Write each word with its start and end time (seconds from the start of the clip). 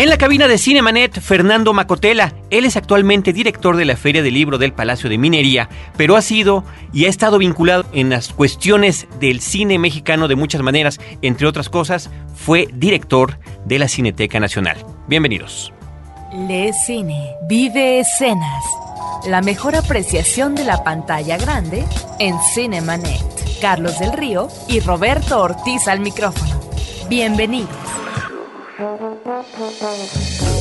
En 0.00 0.08
la 0.08 0.16
cabina 0.16 0.48
de 0.48 0.56
Cinemanet, 0.56 1.20
Fernando 1.20 1.74
Macotela. 1.74 2.32
Él 2.48 2.64
es 2.64 2.78
actualmente 2.78 3.34
director 3.34 3.76
de 3.76 3.84
la 3.84 3.98
Feria 3.98 4.22
del 4.22 4.32
Libro 4.32 4.56
del 4.56 4.72
Palacio 4.72 5.10
de 5.10 5.18
Minería, 5.18 5.68
pero 5.98 6.16
ha 6.16 6.22
sido 6.22 6.64
y 6.90 7.04
ha 7.04 7.10
estado 7.10 7.36
vinculado 7.36 7.84
en 7.92 8.08
las 8.08 8.32
cuestiones 8.32 9.08
del 9.20 9.42
cine 9.42 9.78
mexicano 9.78 10.26
de 10.26 10.36
muchas 10.36 10.62
maneras. 10.62 10.98
Entre 11.20 11.46
otras 11.46 11.68
cosas, 11.68 12.08
fue 12.34 12.66
director 12.72 13.38
de 13.66 13.78
la 13.78 13.88
Cineteca 13.88 14.40
Nacional. 14.40 14.78
Bienvenidos. 15.06 15.70
Le 16.48 16.72
Cine, 16.72 17.34
vive 17.46 18.00
escenas. 18.00 18.64
La 19.26 19.42
mejor 19.42 19.76
apreciación 19.76 20.54
de 20.54 20.64
la 20.64 20.82
pantalla 20.82 21.36
grande 21.36 21.84
en 22.18 22.36
Cinemanet. 22.54 23.60
Carlos 23.60 23.98
del 23.98 24.14
Río 24.14 24.48
y 24.66 24.80
Roberto 24.80 25.42
Ortiz 25.42 25.88
al 25.88 26.00
micrófono. 26.00 26.58
Bienvenidos. 27.10 27.68
Thank 29.22 30.54
you. 30.54 30.59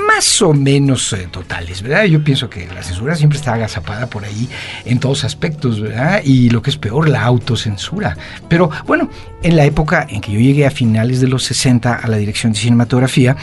más 0.07 0.41
o 0.43 0.53
menos 0.53 1.11
eh, 1.13 1.27
totales, 1.31 1.81
¿verdad? 1.81 2.03
Yo 2.03 2.23
pienso 2.23 2.51
que 2.51 2.67
la 2.67 2.83
censura 2.83 3.15
siempre 3.15 3.39
está 3.39 3.55
agazapada 3.55 4.07
por 4.07 4.25
ahí 4.25 4.47
en 4.85 4.99
todos 4.99 5.23
aspectos, 5.23 5.58
¿verdad? 5.59 6.21
Y 6.23 6.49
lo 6.49 6.61
que 6.61 6.69
es 6.69 6.77
peor, 6.77 7.09
la 7.09 7.23
autocensura. 7.23 8.17
Pero 8.47 8.69
bueno, 8.85 9.09
en 9.41 9.55
la 9.55 9.65
época 9.65 10.05
en 10.09 10.21
que 10.21 10.31
yo 10.31 10.39
llegué 10.39 10.65
a 10.65 10.71
finales 10.71 11.21
de 11.21 11.27
los 11.27 11.43
60 11.43 11.93
a 11.93 12.07
la 12.07 12.17
dirección 12.17 12.53
de 12.53 12.59
cinematografía, 12.59 13.35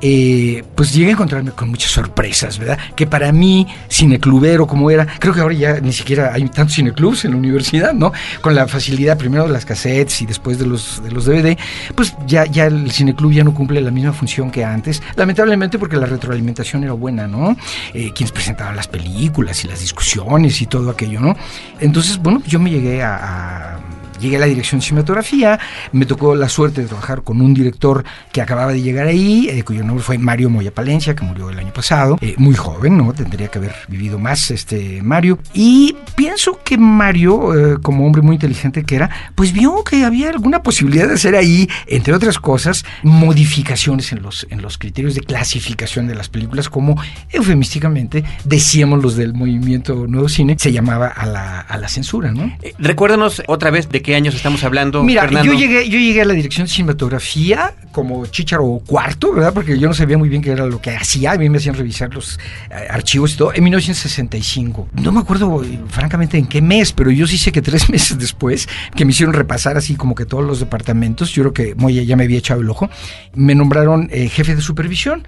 eh, 0.00 0.64
pues 0.74 0.92
llegué 0.92 1.10
a 1.10 1.12
encontrarme 1.12 1.50
con 1.50 1.68
muchas 1.68 1.90
sorpresas, 1.90 2.58
¿verdad? 2.58 2.78
Que 2.96 3.06
para 3.06 3.32
mí, 3.32 3.66
cineclubero 3.90 4.66
como 4.66 4.90
era, 4.90 5.06
creo 5.18 5.34
que 5.34 5.40
ahora 5.40 5.54
ya 5.54 5.80
ni 5.80 5.92
siquiera 5.92 6.32
hay 6.32 6.48
tantos 6.48 6.76
cineclubs 6.76 7.24
en 7.24 7.32
la 7.32 7.36
universidad, 7.36 7.92
¿no? 7.92 8.12
Con 8.40 8.54
la 8.54 8.66
facilidad 8.68 9.18
primero 9.18 9.46
de 9.46 9.52
las 9.52 9.64
cassettes 9.64 10.22
y 10.22 10.26
después 10.26 10.58
de 10.58 10.66
los, 10.66 11.02
de 11.02 11.10
los 11.10 11.26
DVD, 11.26 11.58
pues 11.94 12.14
ya, 12.26 12.44
ya 12.46 12.66
el 12.66 12.90
cineclub 12.90 13.32
ya 13.32 13.44
no 13.44 13.54
cumple 13.54 13.80
la 13.80 13.90
misma 13.90 14.12
función 14.12 14.50
que 14.50 14.64
antes, 14.64 15.02
lamentablemente 15.16 15.78
porque 15.78 15.96
la 15.96 16.06
retroalimentación 16.06 16.84
era 16.84 16.92
buena, 16.92 17.26
¿no? 17.26 17.56
Eh, 17.92 18.12
quienes 18.14 18.32
presentaban 18.32 18.76
las 18.76 18.88
películas 18.88 19.64
y 19.64 19.68
las 19.68 19.80
discusiones 19.80 20.60
y 20.60 20.66
todo 20.66 20.90
aquello, 20.90 21.20
¿no? 21.20 21.36
Entonces, 21.80 22.18
bueno, 22.18 22.42
yo 22.46 22.58
me 22.58 22.70
llegué 22.70 23.02
a, 23.02 23.78
llegué 24.20 24.36
a 24.36 24.40
la 24.40 24.46
dirección 24.46 24.80
de 24.80 24.86
cinematografía, 24.86 25.58
me 25.92 26.06
tocó 26.06 26.34
la 26.34 26.48
suerte 26.48 26.82
de 26.82 26.88
trabajar 26.88 27.22
con 27.22 27.40
un 27.40 27.54
director 27.54 28.04
que 28.32 28.40
acababa 28.40 28.72
de 28.72 28.82
llegar 28.82 29.06
ahí, 29.06 29.48
eh, 29.50 29.62
cuyo 29.62 29.82
nombre 29.84 30.02
fue 30.02 30.18
Mario 30.18 30.50
Moya 30.50 30.72
Palencia, 30.72 31.14
que 31.14 31.24
murió 31.24 31.50
el 31.50 31.58
año 31.58 31.72
pasado, 31.72 32.18
eh, 32.20 32.34
muy 32.38 32.54
joven, 32.54 32.96
¿no? 32.96 33.12
Tendría 33.12 33.48
que 33.48 33.58
haber 33.58 33.74
vivido 33.88 34.18
más 34.18 34.50
este 34.50 35.02
Mario. 35.02 35.38
Y 35.52 35.96
pienso 36.14 36.60
que 36.64 36.78
Mario, 36.78 37.74
eh, 37.74 37.78
como 37.82 38.06
hombre 38.06 38.22
muy 38.22 38.36
inteligente 38.36 38.84
que 38.84 38.96
era, 38.96 39.10
pues 39.34 39.52
vio 39.52 39.82
que 39.84 40.04
había 40.04 40.30
alguna 40.30 40.62
posibilidad 40.62 41.08
de 41.08 41.14
hacer 41.14 41.36
ahí, 41.36 41.68
entre 41.86 42.14
otras 42.14 42.38
cosas, 42.38 42.84
modificaciones 43.02 44.12
en 44.12 44.22
los, 44.22 44.46
en 44.50 44.62
los 44.62 44.78
criterios 44.78 45.14
de 45.14 45.20
clasificación 45.20 46.06
de 46.06 46.14
las 46.14 46.28
películas, 46.28 46.68
como 46.68 47.00
eufemísticamente 47.30 48.24
decíamos 48.44 49.02
los 49.02 49.16
del 49.16 49.34
movimiento 49.34 50.06
Nuevo 50.06 50.28
Cine, 50.28 50.56
se 50.58 50.72
llamaba 50.72 51.08
a 51.08 51.26
la, 51.26 51.60
a 51.60 51.78
la 51.78 51.88
censura, 51.88 52.32
¿no? 52.32 52.52
recuérdanos 52.78 53.42
otra 53.46 53.70
vez 53.70 53.88
de 53.88 54.02
qué 54.04 54.14
años 54.14 54.34
estamos 54.34 54.62
hablando? 54.62 55.02
Mira, 55.02 55.22
Fernando? 55.22 55.52
yo 55.52 55.58
llegué, 55.58 55.88
yo 55.88 55.98
llegué 55.98 56.20
a 56.20 56.24
la 56.26 56.34
dirección 56.34 56.66
de 56.66 56.72
cinematografía 56.72 57.74
como 57.90 58.26
chicharo 58.26 58.82
cuarto, 58.86 59.32
¿verdad? 59.32 59.52
Porque 59.52 59.78
yo 59.78 59.88
no 59.88 59.94
sabía 59.94 60.18
muy 60.18 60.28
bien 60.28 60.42
qué 60.42 60.50
era 60.50 60.66
lo 60.66 60.80
que 60.80 60.90
hacía. 60.90 61.32
A 61.32 61.38
mí 61.38 61.48
me 61.48 61.58
hacían 61.58 61.74
revisar 61.74 62.12
los 62.14 62.38
eh, 62.70 62.86
archivos 62.90 63.34
y 63.34 63.36
todo. 63.38 63.54
En 63.54 63.64
1965. 63.64 64.88
No 64.92 65.10
me 65.10 65.20
acuerdo, 65.20 65.64
eh, 65.64 65.80
francamente, 65.88 66.36
en 66.36 66.46
qué 66.46 66.60
mes, 66.60 66.92
pero 66.92 67.10
yo 67.10 67.26
sí 67.26 67.38
sé 67.38 67.50
que 67.50 67.62
tres 67.62 67.88
meses 67.94 68.18
después, 68.18 68.68
que 68.94 69.04
me 69.04 69.12
hicieron 69.12 69.34
repasar 69.34 69.76
así 69.76 69.96
como 69.96 70.14
que 70.14 70.26
todos 70.26 70.44
los 70.44 70.60
departamentos, 70.60 71.32
yo 71.32 71.42
creo 71.42 71.54
que 71.54 71.74
Moya 71.74 72.02
ya 72.02 72.14
me 72.16 72.24
había 72.24 72.38
echado 72.38 72.60
el 72.60 72.68
ojo, 72.68 72.90
me 73.34 73.54
nombraron 73.54 74.10
eh, 74.12 74.28
jefe 74.28 74.54
de 74.54 74.60
supervisión, 74.60 75.26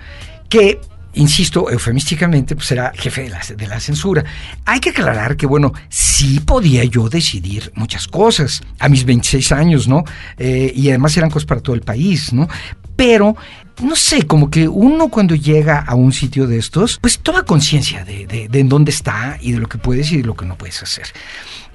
que 0.51 0.81
insisto, 1.17 1.71
eufemísticamente, 1.71 2.55
pues 2.55 2.71
era 2.73 2.93
jefe 2.95 3.25
de 3.25 3.31
la, 3.31 3.41
de 3.57 3.67
la, 3.67 3.81
censura. 3.81 4.25
Hay 4.65 4.81
que 4.81 4.91
aclarar 4.91 5.37
que, 5.37 5.47
bueno, 5.47 5.73
sí 5.89 6.41
podía 6.41 6.85
yo 6.85 7.09
decidir 7.09 7.73
muchas 7.75 8.07
cosas 8.07 8.63
a 8.79 8.89
mis 8.89 9.05
26 9.05 9.53
años, 9.53 9.89
¿no? 9.89 10.05
Eh, 10.39 10.73
y 10.75 10.89
además 10.89 11.17
eran 11.17 11.31
cosas 11.31 11.47
para 11.47 11.61
todo 11.61 11.75
el 11.75 11.83
país, 11.83 12.33
¿no? 12.33 12.49
Pero 12.95 13.37
no 13.83 13.95
sé, 13.95 14.27
como 14.27 14.51
que 14.51 14.69
uno 14.69 15.09
cuando 15.09 15.35
llega 15.35 15.81
a 15.81 15.95
un 15.95 16.13
sitio 16.13 16.47
de 16.47 16.59
estos, 16.59 16.99
pues 17.01 17.19
toma 17.19 17.43
conciencia 17.45 18.05
de, 18.05 18.27
de, 18.27 18.49
de, 18.49 18.61
en 18.61 18.69
dónde 18.69 18.91
está 18.91 19.37
y 19.41 19.53
de 19.53 19.59
lo 19.59 19.69
que 19.69 19.79
puedes 19.79 20.11
y 20.13 20.19
de 20.19 20.25
lo 20.25 20.35
que 20.35 20.47
no 20.47 20.57
puedes 20.57 20.83
hacer. 20.83 21.07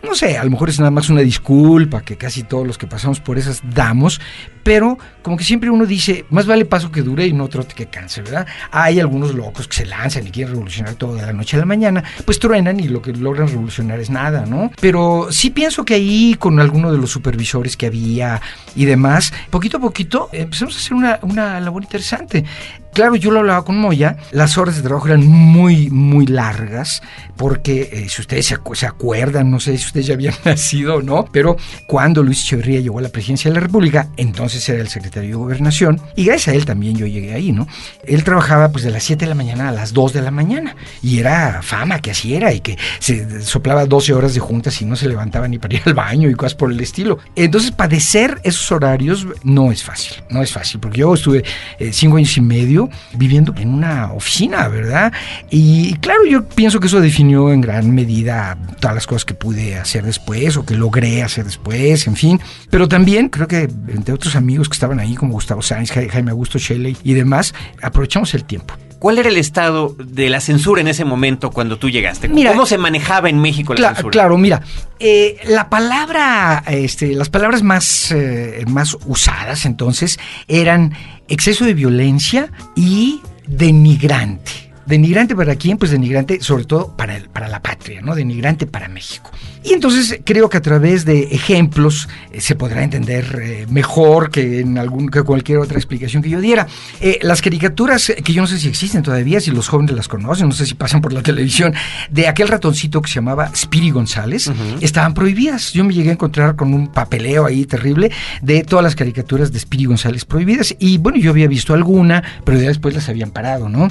No 0.03 0.15
sé, 0.15 0.37
a 0.37 0.43
lo 0.43 0.49
mejor 0.49 0.69
es 0.69 0.79
nada 0.79 0.91
más 0.91 1.09
una 1.09 1.21
disculpa 1.21 2.01
que 2.01 2.17
casi 2.17 2.43
todos 2.43 2.65
los 2.65 2.77
que 2.77 2.87
pasamos 2.87 3.19
por 3.19 3.37
esas 3.37 3.61
damos, 3.63 4.19
pero 4.63 4.97
como 5.21 5.37
que 5.37 5.43
siempre 5.43 5.69
uno 5.69 5.85
dice, 5.85 6.25
más 6.31 6.47
vale 6.47 6.65
paso 6.65 6.91
que 6.91 7.03
dure 7.03 7.27
y 7.27 7.33
no 7.33 7.47
trote 7.47 7.75
que 7.75 7.85
canse, 7.85 8.21
¿verdad? 8.21 8.47
Hay 8.71 8.99
algunos 8.99 9.35
locos 9.35 9.67
que 9.67 9.75
se 9.75 9.85
lanzan 9.85 10.25
y 10.25 10.31
quieren 10.31 10.53
revolucionar 10.53 10.95
todo 10.95 11.15
de 11.15 11.21
la 11.21 11.33
noche 11.33 11.57
a 11.57 11.59
la 11.59 11.65
mañana, 11.65 12.03
pues 12.25 12.39
truenan 12.39 12.79
y 12.79 12.87
lo 12.87 13.01
que 13.01 13.13
logran 13.13 13.47
revolucionar 13.47 13.99
es 13.99 14.09
nada, 14.09 14.45
¿no? 14.45 14.71
Pero 14.81 15.27
sí 15.29 15.51
pienso 15.51 15.85
que 15.85 15.93
ahí 15.93 16.35
con 16.39 16.59
alguno 16.59 16.91
de 16.91 16.97
los 16.97 17.11
supervisores 17.11 17.77
que 17.77 17.85
había 17.85 18.41
y 18.75 18.85
demás, 18.85 19.33
poquito 19.51 19.77
a 19.77 19.81
poquito 19.81 20.29
empezamos 20.31 20.75
a 20.75 20.79
hacer 20.79 20.93
una, 20.93 21.19
una 21.21 21.59
labor 21.59 21.83
interesante. 21.83 22.43
Claro, 22.93 23.15
yo 23.15 23.31
lo 23.31 23.39
hablaba 23.39 23.63
con 23.63 23.77
Moya, 23.77 24.17
las 24.31 24.57
horas 24.57 24.75
de 24.75 24.81
trabajo 24.81 25.07
eran 25.07 25.25
muy, 25.25 25.89
muy 25.89 26.25
largas, 26.27 27.01
porque 27.37 27.89
eh, 27.89 28.09
si 28.09 28.19
ustedes 28.19 28.47
se, 28.47 28.55
acu 28.55 28.75
se, 28.75 28.85
acuerdan, 28.85 29.49
no 29.49 29.61
sé 29.61 29.77
si 29.77 29.85
ustedes 29.85 30.07
ya 30.07 30.15
habían 30.15 30.33
nacido 30.45 30.95
o 30.95 31.01
no, 31.01 31.23
pero 31.31 31.55
cuando 31.87 32.21
Luis 32.21 32.43
Echeverría 32.43 32.81
llegó 32.81 32.99
a 32.99 33.01
la 33.01 33.09
presidencia 33.09 33.49
de 33.49 33.55
la 33.55 33.61
República, 33.61 34.09
entonces 34.17 34.67
era 34.67 34.81
el 34.81 34.89
secretario 34.89 35.29
de 35.29 35.35
Gobernación, 35.35 36.01
y 36.17 36.25
gracias 36.25 36.49
a 36.49 36.57
él 36.57 36.65
también 36.65 36.97
yo 36.97 37.07
llegué 37.07 37.33
ahí, 37.33 37.53
¿no? 37.53 37.65
Él 38.03 38.25
trabajaba 38.25 38.73
pues 38.73 38.83
de 38.83 38.91
las 38.91 39.03
7 39.03 39.23
de 39.23 39.29
la 39.29 39.35
mañana 39.35 39.69
a 39.69 39.71
las 39.71 39.93
2 39.93 40.11
de 40.11 40.21
la 40.21 40.31
mañana, 40.31 40.75
y 41.01 41.19
era 41.19 41.61
fama 41.61 41.99
que 41.99 42.11
así 42.11 42.35
era, 42.35 42.53
y 42.53 42.59
que 42.59 42.77
se 42.99 43.41
soplaba 43.41 43.85
12 43.85 44.13
horas 44.13 44.33
de 44.33 44.41
juntas 44.41 44.81
y 44.81 44.85
no 44.85 44.97
se 44.97 45.07
levantaba 45.07 45.47
ni 45.47 45.59
para 45.59 45.75
ir 45.75 45.81
al 45.85 45.93
baño 45.93 46.29
y 46.29 46.33
cosas 46.33 46.55
por 46.55 46.69
el 46.69 46.79
estilo. 46.81 47.19
Entonces, 47.37 47.71
padecer 47.71 48.41
esos 48.43 48.69
horarios 48.69 49.25
no 49.45 49.71
es 49.71 49.81
fácil, 49.81 50.21
no 50.29 50.43
es 50.43 50.51
fácil, 50.51 50.81
porque 50.81 50.99
yo 50.99 51.13
estuve 51.13 51.45
eh, 51.79 51.91
cinco 51.93 52.17
años 52.17 52.35
y 52.35 52.41
medio 52.41 52.80
viviendo 53.13 53.53
en 53.57 53.69
una 53.69 54.13
oficina, 54.13 54.67
¿verdad? 54.67 55.11
Y 55.49 55.95
claro, 55.95 56.25
yo 56.25 56.45
pienso 56.45 56.79
que 56.79 56.87
eso 56.87 57.01
definió 57.01 57.51
en 57.51 57.61
gran 57.61 57.93
medida 57.93 58.57
todas 58.79 58.95
las 58.95 59.07
cosas 59.07 59.25
que 59.25 59.33
pude 59.33 59.77
hacer 59.77 60.03
después 60.03 60.57
o 60.57 60.65
que 60.65 60.75
logré 60.75 61.23
hacer 61.23 61.45
después, 61.45 62.07
en 62.07 62.15
fin. 62.15 62.39
Pero 62.69 62.87
también 62.87 63.29
creo 63.29 63.47
que 63.47 63.69
entre 63.87 64.13
otros 64.13 64.35
amigos 64.35 64.69
que 64.69 64.73
estaban 64.73 64.99
ahí, 64.99 65.15
como 65.15 65.33
Gustavo 65.33 65.61
Sáenz, 65.61 65.91
Jaime 65.91 66.31
Augusto 66.31 66.57
Shelley 66.57 66.97
y 67.03 67.13
demás, 67.13 67.53
aprovechamos 67.81 68.33
el 68.33 68.45
tiempo. 68.45 68.75
¿Cuál 69.01 69.17
era 69.17 69.29
el 69.29 69.37
estado 69.37 69.95
de 69.97 70.29
la 70.29 70.39
censura 70.39 70.79
en 70.79 70.87
ese 70.87 71.05
momento 71.05 71.49
cuando 71.49 71.77
tú 71.77 71.89
llegaste? 71.89 72.29
Mira, 72.29 72.51
¿Cómo 72.51 72.67
se 72.67 72.77
manejaba 72.77 73.29
en 73.29 73.41
México 73.41 73.73
la 73.73 73.95
censura? 73.95 74.11
Claro, 74.11 74.37
mira, 74.37 74.61
eh, 74.99 75.37
la 75.47 75.69
palabra, 75.69 76.63
este, 76.67 77.15
las 77.15 77.29
palabras 77.29 77.63
más, 77.63 78.11
eh, 78.11 78.63
más 78.67 78.95
usadas 79.07 79.65
entonces 79.65 80.19
eran 80.47 80.93
exceso 81.27 81.65
de 81.65 81.73
violencia 81.73 82.51
y 82.75 83.21
denigrante. 83.47 84.70
Denigrante 84.85 85.35
para 85.35 85.55
quién? 85.55 85.77
Pues 85.77 85.91
denigrante 85.91 86.39
sobre 86.41 86.65
todo 86.65 86.95
para, 86.95 87.15
el- 87.15 87.29
para 87.29 87.47
la 87.47 87.61
patria, 87.61 88.01
¿no? 88.01 88.15
Denigrante 88.15 88.65
para 88.67 88.87
México. 88.87 89.31
Y 89.63 89.73
entonces 89.73 90.19
creo 90.25 90.49
que 90.49 90.57
a 90.57 90.61
través 90.61 91.05
de 91.05 91.23
ejemplos 91.31 92.09
eh, 92.31 92.41
se 92.41 92.55
podrá 92.55 92.83
entender 92.83 93.39
eh, 93.43 93.65
mejor 93.69 94.31
que 94.31 94.61
en 94.61 94.79
algún 94.79 95.09
que 95.09 95.21
cualquier 95.21 95.59
otra 95.59 95.77
explicación 95.77 96.23
que 96.23 96.29
yo 96.31 96.41
diera. 96.41 96.65
Eh, 96.99 97.19
las 97.21 97.41
caricaturas, 97.43 98.09
eh, 98.09 98.15
que 98.23 98.33
yo 98.33 98.41
no 98.41 98.47
sé 98.47 98.57
si 98.57 98.67
existen 98.67 99.03
todavía, 99.03 99.39
si 99.39 99.51
los 99.51 99.67
jóvenes 99.67 99.95
las 99.95 100.07
conocen, 100.07 100.47
no 100.47 100.53
sé 100.55 100.65
si 100.65 100.73
pasan 100.73 100.99
por 101.01 101.13
la 101.13 101.21
televisión, 101.31 101.73
de 102.09 102.27
aquel 102.27 102.47
ratoncito 102.47 103.01
que 103.03 103.09
se 103.09 103.15
llamaba 103.15 103.51
Spiri 103.55 103.91
González, 103.91 104.49
estaban 104.81 105.13
prohibidas. 105.13 105.73
Yo 105.73 105.83
me 105.83 105.93
llegué 105.93 106.09
a 106.09 106.13
encontrar 106.13 106.55
con 106.55 106.73
un 106.73 106.87
papeleo 106.87 107.45
ahí 107.45 107.65
terrible 107.65 108.11
de 108.41 108.63
todas 108.63 108.81
las 108.83 108.95
caricaturas 108.95 109.51
de 109.51 109.59
Spiri 109.59 109.85
González 109.85 110.25
prohibidas. 110.25 110.75
Y 110.79 110.97
bueno, 110.97 111.19
yo 111.19 111.29
había 111.29 111.47
visto 111.47 111.75
alguna, 111.75 112.23
pero 112.45 112.59
ya 112.59 112.67
después 112.69 112.95
las 112.95 113.07
habían 113.09 113.29
parado, 113.29 113.69
¿no? 113.69 113.89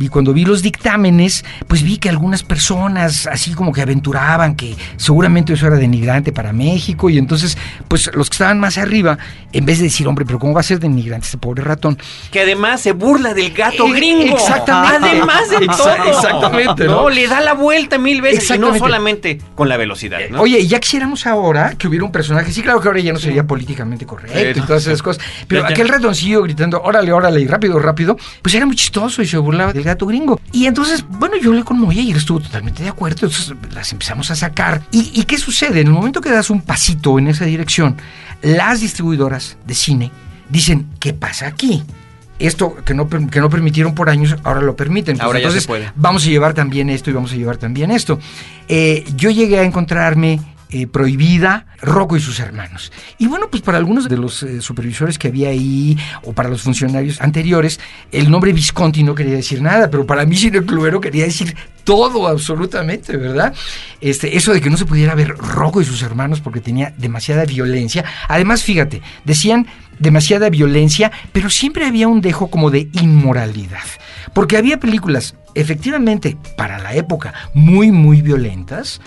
Y 0.00 0.08
cuando 0.08 0.31
vi 0.32 0.44
los 0.44 0.62
dictámenes, 0.62 1.44
pues 1.68 1.82
vi 1.82 1.98
que 1.98 2.08
algunas 2.08 2.42
personas 2.42 3.26
así 3.26 3.52
como 3.54 3.72
que 3.72 3.82
aventuraban 3.82 4.54
que 4.54 4.74
seguramente 4.96 5.52
eso 5.52 5.66
era 5.66 5.76
denigrante 5.76 6.32
para 6.32 6.52
México 6.52 7.10
y 7.10 7.18
entonces 7.18 7.56
pues 7.88 8.10
los 8.14 8.28
que 8.30 8.34
estaban 8.34 8.60
más 8.60 8.78
arriba, 8.78 9.18
en 9.52 9.64
vez 9.64 9.78
de 9.78 9.84
decir, 9.84 10.06
hombre, 10.08 10.24
pero 10.24 10.38
¿cómo 10.38 10.54
va 10.54 10.60
a 10.60 10.64
ser 10.64 10.78
denigrante 10.80 11.26
este 11.26 11.38
pobre 11.38 11.62
ratón? 11.62 11.98
Que 12.30 12.40
además 12.40 12.80
se 12.80 12.92
burla 12.92 13.34
del 13.34 13.52
gato 13.52 13.86
Eh, 13.86 13.92
gringo. 13.92 14.36
exactamente. 14.36 15.08
Además 15.10 15.50
de 15.50 15.66
todo. 15.66 15.94
exactamente, 16.06 16.84
¿no? 16.86 17.02
No, 17.02 17.10
le 17.10 17.26
da 17.26 17.40
la 17.40 17.54
vuelta 17.54 17.98
mil 17.98 18.20
veces 18.22 18.48
y 18.50 18.58
no 18.58 18.76
solamente 18.76 19.38
con 19.54 19.68
la 19.68 19.76
velocidad. 19.76 20.18
¿no? 20.30 20.40
Oye, 20.42 20.60
y 20.60 20.66
ya 20.68 20.78
quisiéramos 20.80 21.26
ahora 21.26 21.74
que 21.76 21.88
hubiera 21.88 22.04
un 22.04 22.12
personaje, 22.12 22.52
sí, 22.52 22.62
claro 22.62 22.80
que 22.80 22.88
ahora 22.88 23.00
ya 23.00 23.12
no 23.12 23.18
sería 23.18 23.44
políticamente 23.46 24.06
correcto 24.06 24.38
Eh, 24.38 24.52
y 24.56 24.60
todas 24.60 24.86
esas 24.86 25.02
cosas, 25.02 25.22
pero 25.48 25.62
Ya, 25.62 25.68
ya. 25.68 25.72
aquel 25.74 25.88
ratoncillo 25.88 26.42
gritando, 26.42 26.80
órale, 26.82 27.12
órale, 27.12 27.40
y 27.40 27.46
rápido, 27.46 27.78
rápido, 27.78 28.16
pues 28.40 28.54
era 28.54 28.66
muy 28.66 28.76
chistoso 28.76 29.22
y 29.22 29.26
se 29.26 29.36
burlaba 29.38 29.72
del 29.72 29.82
gato 29.84 30.06
gringo. 30.06 30.21
Y 30.52 30.66
entonces, 30.66 31.04
bueno, 31.08 31.36
yo 31.40 31.52
le 31.52 31.64
conmoía 31.64 32.02
y 32.02 32.10
él 32.10 32.16
estuvo 32.16 32.40
totalmente 32.40 32.82
de 32.82 32.88
acuerdo, 32.88 33.26
entonces 33.26 33.54
las 33.74 33.92
empezamos 33.92 34.30
a 34.30 34.36
sacar. 34.36 34.82
¿Y, 34.90 35.10
y 35.18 35.24
qué 35.24 35.38
sucede? 35.38 35.80
En 35.80 35.86
el 35.88 35.92
momento 35.92 36.20
que 36.20 36.30
das 36.30 36.50
un 36.50 36.60
pasito 36.62 37.18
en 37.18 37.28
esa 37.28 37.44
dirección, 37.44 37.96
las 38.42 38.80
distribuidoras 38.80 39.56
de 39.66 39.74
cine 39.74 40.10
dicen, 40.48 40.88
¿qué 41.00 41.12
pasa 41.14 41.46
aquí? 41.46 41.82
Esto 42.38 42.74
que 42.84 42.92
no, 42.92 43.08
que 43.08 43.40
no 43.40 43.48
permitieron 43.50 43.94
por 43.94 44.10
años, 44.10 44.36
ahora 44.42 44.60
lo 44.62 44.74
permiten. 44.74 45.16
Pues 45.16 45.24
Ahora 45.24 45.38
ya 45.38 45.44
se 45.44 45.48
entonces, 45.58 45.66
puede. 45.66 45.92
vamos 45.94 46.24
a 46.26 46.28
llevar 46.28 46.54
también 46.54 46.90
esto 46.90 47.08
y 47.10 47.12
vamos 47.12 47.32
a 47.32 47.36
llevar 47.36 47.56
también 47.56 47.90
esto. 47.92 48.18
Eh, 48.68 49.04
yo 49.14 49.30
llegué 49.30 49.60
a 49.60 49.62
encontrarme 49.62 50.40
eh, 50.72 50.86
prohibida 50.86 51.66
Rocco 51.80 52.16
y 52.16 52.20
sus 52.20 52.40
hermanos. 52.40 52.92
Y 53.18 53.26
bueno, 53.26 53.48
pues 53.50 53.62
para 53.62 53.78
algunos 53.78 54.08
de 54.08 54.16
los 54.16 54.42
eh, 54.42 54.60
supervisores 54.60 55.18
que 55.18 55.28
había 55.28 55.50
ahí 55.50 55.98
o 56.24 56.32
para 56.32 56.48
los 56.48 56.62
funcionarios 56.62 57.20
anteriores, 57.20 57.78
el 58.10 58.30
nombre 58.30 58.52
Visconti 58.52 59.02
no 59.02 59.14
quería 59.14 59.34
decir 59.34 59.60
nada, 59.60 59.90
pero 59.90 60.06
para 60.06 60.24
mí 60.24 60.36
Cine 60.36 60.64
Cluero 60.64 61.00
quería 61.00 61.24
decir 61.24 61.54
todo 61.84 62.26
absolutamente, 62.26 63.16
¿verdad? 63.16 63.54
Este, 64.00 64.36
eso 64.36 64.52
de 64.52 64.60
que 64.60 64.70
no 64.70 64.76
se 64.76 64.86
pudiera 64.86 65.14
ver 65.14 65.36
Rocco 65.36 65.80
y 65.80 65.84
sus 65.84 66.02
hermanos 66.02 66.40
porque 66.40 66.60
tenía 66.60 66.94
demasiada 66.96 67.44
violencia. 67.44 68.04
Además, 68.28 68.62
fíjate, 68.62 69.02
decían 69.24 69.66
demasiada 69.98 70.48
violencia, 70.50 71.12
pero 71.32 71.50
siempre 71.50 71.86
había 71.86 72.08
un 72.08 72.20
dejo 72.20 72.48
como 72.48 72.70
de 72.70 72.88
inmoralidad. 72.92 73.84
Porque 74.32 74.56
había 74.56 74.80
películas, 74.80 75.34
efectivamente, 75.54 76.36
para 76.56 76.78
la 76.78 76.94
época, 76.94 77.34
muy, 77.54 77.90
muy 77.90 78.22
violentas, 78.22 79.00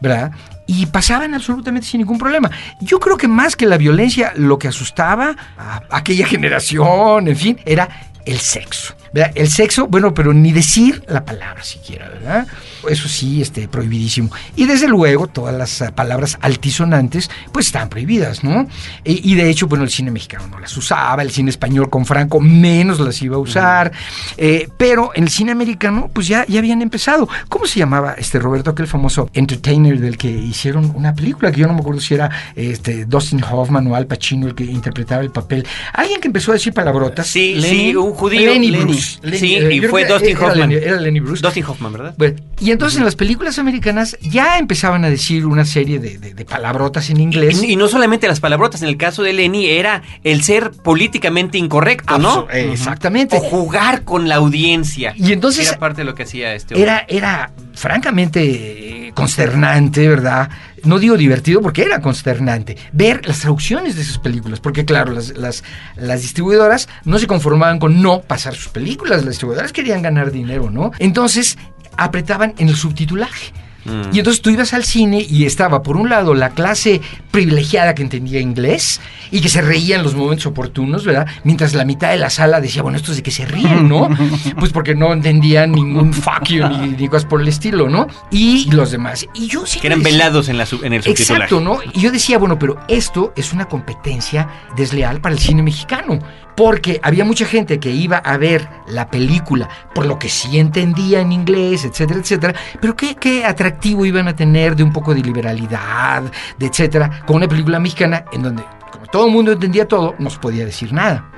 ¿verdad? 0.00 0.32
Y 0.72 0.86
pasaban 0.86 1.34
absolutamente 1.34 1.88
sin 1.88 1.98
ningún 1.98 2.16
problema. 2.16 2.48
Yo 2.80 3.00
creo 3.00 3.16
que 3.16 3.26
más 3.26 3.56
que 3.56 3.66
la 3.66 3.76
violencia, 3.76 4.32
lo 4.36 4.56
que 4.56 4.68
asustaba 4.68 5.34
a 5.58 5.82
aquella 5.90 6.26
generación, 6.28 7.26
en 7.26 7.36
fin, 7.36 7.58
era 7.66 7.88
el 8.24 8.38
sexo. 8.38 8.94
¿Verdad? 9.12 9.32
El 9.34 9.48
sexo, 9.48 9.86
bueno, 9.86 10.14
pero 10.14 10.32
ni 10.32 10.52
decir 10.52 11.02
la 11.08 11.24
palabra 11.24 11.62
siquiera, 11.62 12.08
¿verdad? 12.08 12.46
Eso 12.88 13.08
sí, 13.08 13.42
este, 13.42 13.68
prohibidísimo. 13.68 14.30
Y 14.56 14.66
desde 14.66 14.88
luego, 14.88 15.26
todas 15.26 15.54
las 15.54 15.82
ah, 15.82 15.92
palabras 15.94 16.38
altisonantes, 16.40 17.30
pues 17.52 17.66
están 17.66 17.88
prohibidas, 17.88 18.42
¿no? 18.42 18.66
Y, 19.04 19.32
y 19.32 19.34
de 19.34 19.50
hecho, 19.50 19.66
bueno, 19.66 19.84
el 19.84 19.90
cine 19.90 20.10
mexicano 20.10 20.46
no 20.48 20.58
las 20.58 20.76
usaba, 20.76 21.22
el 21.22 21.30
cine 21.30 21.50
español 21.50 21.90
con 21.90 22.06
Franco 22.06 22.40
menos 22.40 23.00
las 23.00 23.20
iba 23.22 23.36
a 23.36 23.38
usar, 23.38 23.92
eh, 24.36 24.68
pero 24.76 25.10
en 25.14 25.24
el 25.24 25.30
cine 25.30 25.52
americano, 25.52 26.10
pues 26.12 26.26
ya, 26.26 26.46
ya 26.46 26.58
habían 26.58 26.82
empezado. 26.82 27.28
¿Cómo 27.48 27.66
se 27.66 27.78
llamaba 27.78 28.14
este 28.14 28.38
Roberto, 28.38 28.70
aquel 28.70 28.86
famoso 28.86 29.28
entertainer 29.34 29.98
del 29.98 30.16
que 30.16 30.30
hicieron 30.30 30.92
una 30.94 31.14
película, 31.14 31.52
que 31.52 31.60
yo 31.60 31.66
no 31.66 31.74
me 31.74 31.80
acuerdo 31.80 32.00
si 32.00 32.14
era 32.14 32.30
este, 32.54 33.04
Dustin 33.04 33.42
Hoffman 33.42 33.86
o 33.86 33.94
Al 33.94 34.06
Pacino 34.06 34.46
el 34.46 34.54
que 34.54 34.64
interpretaba 34.64 35.22
el 35.22 35.30
papel? 35.30 35.66
Alguien 35.92 36.20
que 36.20 36.28
empezó 36.28 36.52
a 36.52 36.54
decir 36.54 36.72
palabrotas. 36.72 37.26
Sí, 37.26 37.54
Lenny. 37.54 37.90
sí, 37.90 37.96
un 37.96 38.12
judío. 38.12 38.40
Lenny 38.40 38.70
Lenny. 38.70 38.84
Bruce. 38.84 38.99
Lenny, 39.22 39.38
sí, 39.38 39.54
eh, 39.56 39.74
y 39.74 39.80
fue 39.82 40.04
Dustin 40.04 40.36
era 40.36 40.46
Hoffman. 40.46 40.70
Lenny- 40.70 40.82
era 40.84 41.00
Lenny 41.00 41.20
Bruce. 41.20 41.42
Dustin 41.42 41.64
Hoffman, 41.64 41.92
¿verdad? 41.92 42.14
Bueno, 42.16 42.36
y 42.60 42.70
entonces 42.70 42.98
en 42.98 43.04
las 43.04 43.16
películas 43.16 43.58
americanas 43.58 44.16
ya 44.22 44.58
empezaban 44.58 45.04
a 45.04 45.10
decir 45.10 45.46
una 45.46 45.64
serie 45.64 45.98
de, 45.98 46.18
de- 46.18 46.34
de 46.34 46.44
palabrotas 46.44 47.10
en 47.10 47.20
inglés. 47.20 47.62
Y, 47.62 47.72
y 47.72 47.76
no 47.76 47.88
solamente 47.88 48.28
las 48.28 48.40
palabrotas, 48.40 48.82
en 48.82 48.88
el 48.88 48.96
caso 48.96 49.22
de 49.22 49.32
Lenny 49.32 49.66
era 49.66 50.02
el 50.24 50.42
ser 50.42 50.70
políticamente 50.70 51.58
incorrecto, 51.58 52.18
¿no? 52.18 52.46
Eh, 52.52 52.70
exactamente. 52.72 53.36
O 53.36 53.40
jugar 53.40 54.04
con 54.04 54.28
la 54.28 54.36
audiencia. 54.36 55.12
Y 55.16 55.32
entonces- 55.32 55.68
Era 55.68 55.78
parte 55.78 56.02
de 56.02 56.04
lo 56.04 56.14
que 56.14 56.22
hacía 56.24 56.54
este 56.54 56.74
hombre. 56.74 56.90
Era, 56.90 57.04
era 57.08 57.50
francamente 57.74 58.99
consternante, 59.14 60.08
¿verdad? 60.08 60.50
No 60.84 60.98
digo 60.98 61.16
divertido 61.16 61.60
porque 61.60 61.82
era 61.82 62.00
consternante 62.00 62.76
ver 62.92 63.26
las 63.26 63.40
traducciones 63.40 63.96
de 63.96 64.02
esas 64.02 64.18
películas, 64.18 64.60
porque 64.60 64.84
claro, 64.84 65.12
las, 65.12 65.36
las, 65.36 65.62
las 65.96 66.22
distribuidoras 66.22 66.88
no 67.04 67.18
se 67.18 67.26
conformaban 67.26 67.78
con 67.78 68.02
no 68.02 68.22
pasar 68.22 68.54
sus 68.54 68.68
películas, 68.68 69.18
las 69.18 69.30
distribuidoras 69.30 69.72
querían 69.72 70.02
ganar 70.02 70.30
dinero, 70.30 70.70
¿no? 70.70 70.92
Entonces 70.98 71.58
apretaban 71.96 72.54
en 72.58 72.68
el 72.68 72.76
subtitulaje. 72.76 73.52
Mm. 73.90 74.14
Y 74.14 74.18
entonces 74.18 74.42
tú 74.42 74.50
ibas 74.50 74.72
al 74.74 74.84
cine 74.84 75.26
y 75.28 75.44
estaba, 75.44 75.82
por 75.82 75.96
un 75.96 76.08
lado, 76.08 76.34
la 76.34 76.50
clase 76.50 77.00
privilegiada 77.30 77.94
que 77.94 78.02
entendía 78.02 78.40
inglés 78.40 79.00
y 79.30 79.40
que 79.40 79.48
se 79.48 79.62
reía 79.62 79.96
en 79.96 80.02
los 80.02 80.14
momentos 80.14 80.46
oportunos, 80.46 81.04
¿verdad? 81.04 81.26
Mientras 81.44 81.74
la 81.74 81.84
mitad 81.84 82.10
de 82.10 82.16
la 82.16 82.30
sala 82.30 82.60
decía, 82.60 82.82
bueno, 82.82 82.96
estos 82.96 83.16
de 83.16 83.22
que 83.22 83.30
se 83.30 83.46
ríen, 83.46 83.88
¿no? 83.88 84.08
Pues 84.58 84.72
porque 84.72 84.94
no 84.94 85.12
entendían 85.12 85.72
ningún 85.72 86.12
fuck 86.12 86.44
you 86.48 86.66
ni, 86.68 86.88
ni 86.88 87.08
cosas 87.08 87.24
por 87.24 87.40
el 87.40 87.48
estilo, 87.48 87.88
¿no? 87.88 88.06
Y 88.30 88.70
los 88.70 88.90
demás. 88.90 89.26
Y 89.34 89.46
yo 89.46 89.64
sí 89.66 89.80
que 89.80 89.86
eran 89.86 90.02
velados 90.02 90.48
en, 90.48 90.58
la, 90.58 90.64
en 90.82 90.92
el 90.92 91.02
subtitulaje. 91.02 91.44
Exacto, 91.44 91.60
¿no? 91.60 91.78
Y 91.94 92.00
yo 92.00 92.10
decía, 92.10 92.38
bueno, 92.38 92.58
pero 92.58 92.78
esto 92.88 93.32
es 93.36 93.52
una 93.52 93.66
competencia 93.66 94.48
desleal 94.76 95.20
para 95.20 95.34
el 95.34 95.40
cine 95.40 95.62
mexicano. 95.62 96.18
Porque 96.56 97.00
había 97.02 97.24
mucha 97.24 97.46
gente 97.46 97.80
que 97.80 97.90
iba 97.90 98.18
a 98.18 98.36
ver 98.36 98.68
la 98.88 99.10
película 99.10 99.68
por 99.94 100.06
lo 100.06 100.18
que 100.18 100.28
sí 100.28 100.58
entendía 100.58 101.20
en 101.20 101.32
inglés, 101.32 101.84
etcétera, 101.84 102.20
etcétera. 102.20 102.54
Pero 102.80 102.96
qué, 102.96 103.14
qué 103.14 103.44
atractivo 103.44 104.04
iban 104.04 104.28
a 104.28 104.36
tener 104.36 104.76
de 104.76 104.82
un 104.82 104.92
poco 104.92 105.14
de 105.14 105.22
liberalidad, 105.22 106.22
de 106.58 106.66
etcétera, 106.66 107.22
con 107.26 107.36
una 107.36 107.48
película 107.48 107.78
mexicana 107.78 108.24
en 108.32 108.42
donde, 108.42 108.64
como 108.92 109.06
todo 109.06 109.26
el 109.26 109.32
mundo 109.32 109.52
entendía 109.52 109.86
todo, 109.86 110.14
no 110.18 110.30
se 110.30 110.38
podía 110.38 110.64
decir 110.64 110.92
nada. 110.92 111.30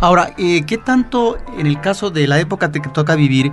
Ahora, 0.00 0.32
eh, 0.38 0.64
¿qué 0.64 0.78
tanto 0.78 1.38
en 1.58 1.66
el 1.66 1.80
caso 1.80 2.10
de 2.10 2.26
la 2.28 2.38
época 2.38 2.70
que 2.70 2.80
toca 2.80 3.16
vivir 3.16 3.52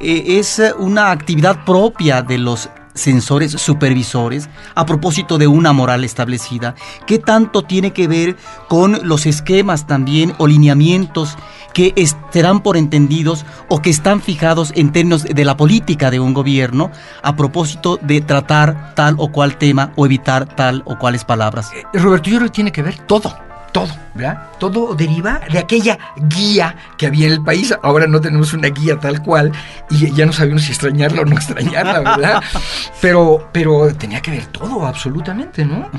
eh, 0.00 0.38
es 0.38 0.60
una 0.78 1.10
actividad 1.10 1.64
propia 1.64 2.22
de 2.22 2.38
los 2.38 2.68
censores 2.96 3.52
supervisores 3.52 4.48
a 4.74 4.84
propósito 4.84 5.38
de 5.38 5.46
una 5.46 5.72
moral 5.72 6.02
establecida? 6.04 6.74
¿Qué 7.06 7.18
tanto 7.18 7.62
tiene 7.62 7.92
que 7.92 8.08
ver 8.08 8.36
con 8.68 8.98
los 9.04 9.26
esquemas 9.26 9.86
también 9.86 10.34
o 10.38 10.46
lineamientos 10.46 11.36
que 11.72 11.92
estarán 11.96 12.62
por 12.62 12.76
entendidos 12.76 13.44
o 13.68 13.82
que 13.82 13.90
están 13.90 14.22
fijados 14.22 14.72
en 14.74 14.92
términos 14.92 15.24
de 15.24 15.44
la 15.44 15.56
política 15.56 16.10
de 16.10 16.20
un 16.20 16.32
gobierno 16.32 16.90
a 17.22 17.36
propósito 17.36 17.98
de 18.00 18.22
tratar 18.22 18.94
tal 18.94 19.14
o 19.18 19.30
cual 19.30 19.58
tema 19.58 19.92
o 19.94 20.06
evitar 20.06 20.46
tal 20.46 20.82
o 20.86 20.98
cuales 20.98 21.24
palabras? 21.24 21.70
Eh, 21.74 21.98
Roberto, 21.98 22.30
yo 22.30 22.38
creo 22.38 22.48
que 22.48 22.54
tiene 22.54 22.72
que 22.72 22.82
ver 22.82 22.98
todo. 23.06 23.45
Todo, 23.80 23.96
¿verdad? 24.14 24.50
Todo 24.58 24.94
deriva 24.94 25.40
de 25.50 25.58
aquella 25.58 25.98
guía 26.16 26.74
que 26.96 27.06
había 27.06 27.26
en 27.26 27.34
el 27.34 27.42
país. 27.42 27.74
Ahora 27.82 28.06
no 28.06 28.20
tenemos 28.20 28.52
una 28.52 28.68
guía 28.68 28.98
tal 28.98 29.22
cual 29.22 29.52
y 29.90 30.10
ya 30.12 30.26
no 30.26 30.32
sabemos 30.32 30.62
si 30.62 30.70
extrañarla 30.70 31.22
o 31.22 31.24
no 31.24 31.36
extrañarla, 31.36 32.00
¿verdad? 32.00 32.42
Pero, 33.00 33.48
pero 33.52 33.94
tenía 33.94 34.20
que 34.20 34.30
ver 34.30 34.46
todo, 34.46 34.86
absolutamente, 34.86 35.64
¿no? 35.64 35.90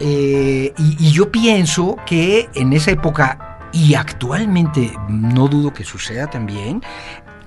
Eh, 0.00 0.72
y, 0.76 1.06
y 1.06 1.10
yo 1.12 1.30
pienso 1.30 1.96
que 2.06 2.48
en 2.54 2.72
esa 2.72 2.90
época, 2.90 3.58
y 3.72 3.94
actualmente 3.94 4.92
no 5.08 5.46
dudo 5.46 5.72
que 5.72 5.84
suceda 5.84 6.28
también, 6.28 6.82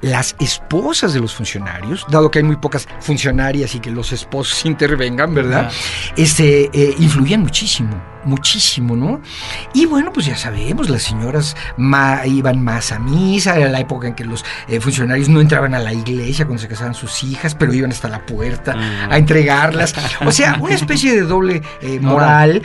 las 0.02 0.36
esposas 0.40 1.14
de 1.14 1.20
los 1.20 1.34
funcionarios, 1.34 2.06
dado 2.10 2.32
que 2.32 2.40
hay 2.40 2.44
muy 2.44 2.58
pocas 2.58 2.88
funcionarias 3.00 3.76
y 3.76 3.80
que 3.80 3.92
los 3.92 4.12
esposos 4.12 4.66
intervengan, 4.66 5.34
¿verdad? 5.34 5.72
Este, 6.16 6.70
eh, 6.74 6.96
influían 7.00 7.42
muchísimo. 7.42 8.02
Muchísimo, 8.24 8.96
¿no? 8.96 9.22
Y 9.74 9.86
bueno, 9.86 10.12
pues 10.14 10.26
ya 10.26 10.38
sabemos, 10.38 10.90
las 10.90 11.04
señoras 11.04 11.56
iban 12.26 12.64
más 12.64 12.92
a 12.92 13.00
misa, 13.00 13.58
era 13.58 13.70
la 13.70 13.80
época 13.80 14.08
en 14.08 14.16
que 14.16 14.26
los 14.26 14.46
eh, 14.68 14.80
funcionarios 14.80 15.30
no 15.30 15.42
entraban 15.42 15.74
a 15.74 15.80
la 15.80 15.94
iglesia 15.94 16.46
cuando 16.46 16.62
se 16.62 16.68
casaban 16.68 16.94
sus 16.94 17.24
hijas, 17.24 17.56
pero 17.56 17.74
iban 17.74 17.92
hasta 17.92 18.10
la 18.10 18.26
puerta 18.26 18.76
a 19.10 19.18
entregarlas. 19.18 19.94
O 20.26 20.32
sea, 20.32 20.58
una 20.60 20.76
especie 20.76 21.14
de 21.14 21.22
doble 21.22 21.62
eh, 21.82 22.00
moral 22.00 22.62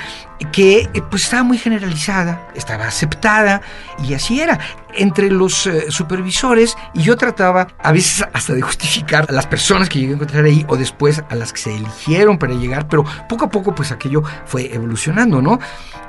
que 0.53 0.89
eh, 0.93 1.03
pues 1.11 1.25
estaba 1.25 1.43
muy 1.43 1.59
generalizada, 1.59 2.49
estaba 2.55 2.87
aceptada 2.87 3.63
y 4.07 4.15
así 4.15 4.41
era 4.41 4.59
entre 4.95 5.31
los 5.31 5.67
eh, 5.67 5.91
supervisores 5.91 6.77
y 6.95 7.03
yo 7.03 7.17
trataba 7.17 7.69
a 7.79 7.93
veces 7.93 8.27
hasta 8.33 8.55
de 8.55 8.63
justificar 8.63 9.27
a 9.29 9.33
las 9.33 9.47
personas 9.47 9.89
que 9.89 9.99
llegué 9.99 10.13
a 10.13 10.15
encontrar 10.15 10.45
ahí 10.45 10.65
o 10.69 10.77
después 10.77 11.23
a 11.29 11.35
las 11.35 11.53
que 11.53 11.61
se 11.61 11.77
eligieron 11.77 12.39
para 12.39 12.55
llegar, 12.55 12.89
pero 12.89 13.05
poco 13.29 13.47
a 13.47 13.51
poco 13.51 13.75
pues 13.75 13.93
aquello 13.93 14.23
fue 14.47 14.75
evolucionando, 14.75 15.43
¿no? 15.43 15.46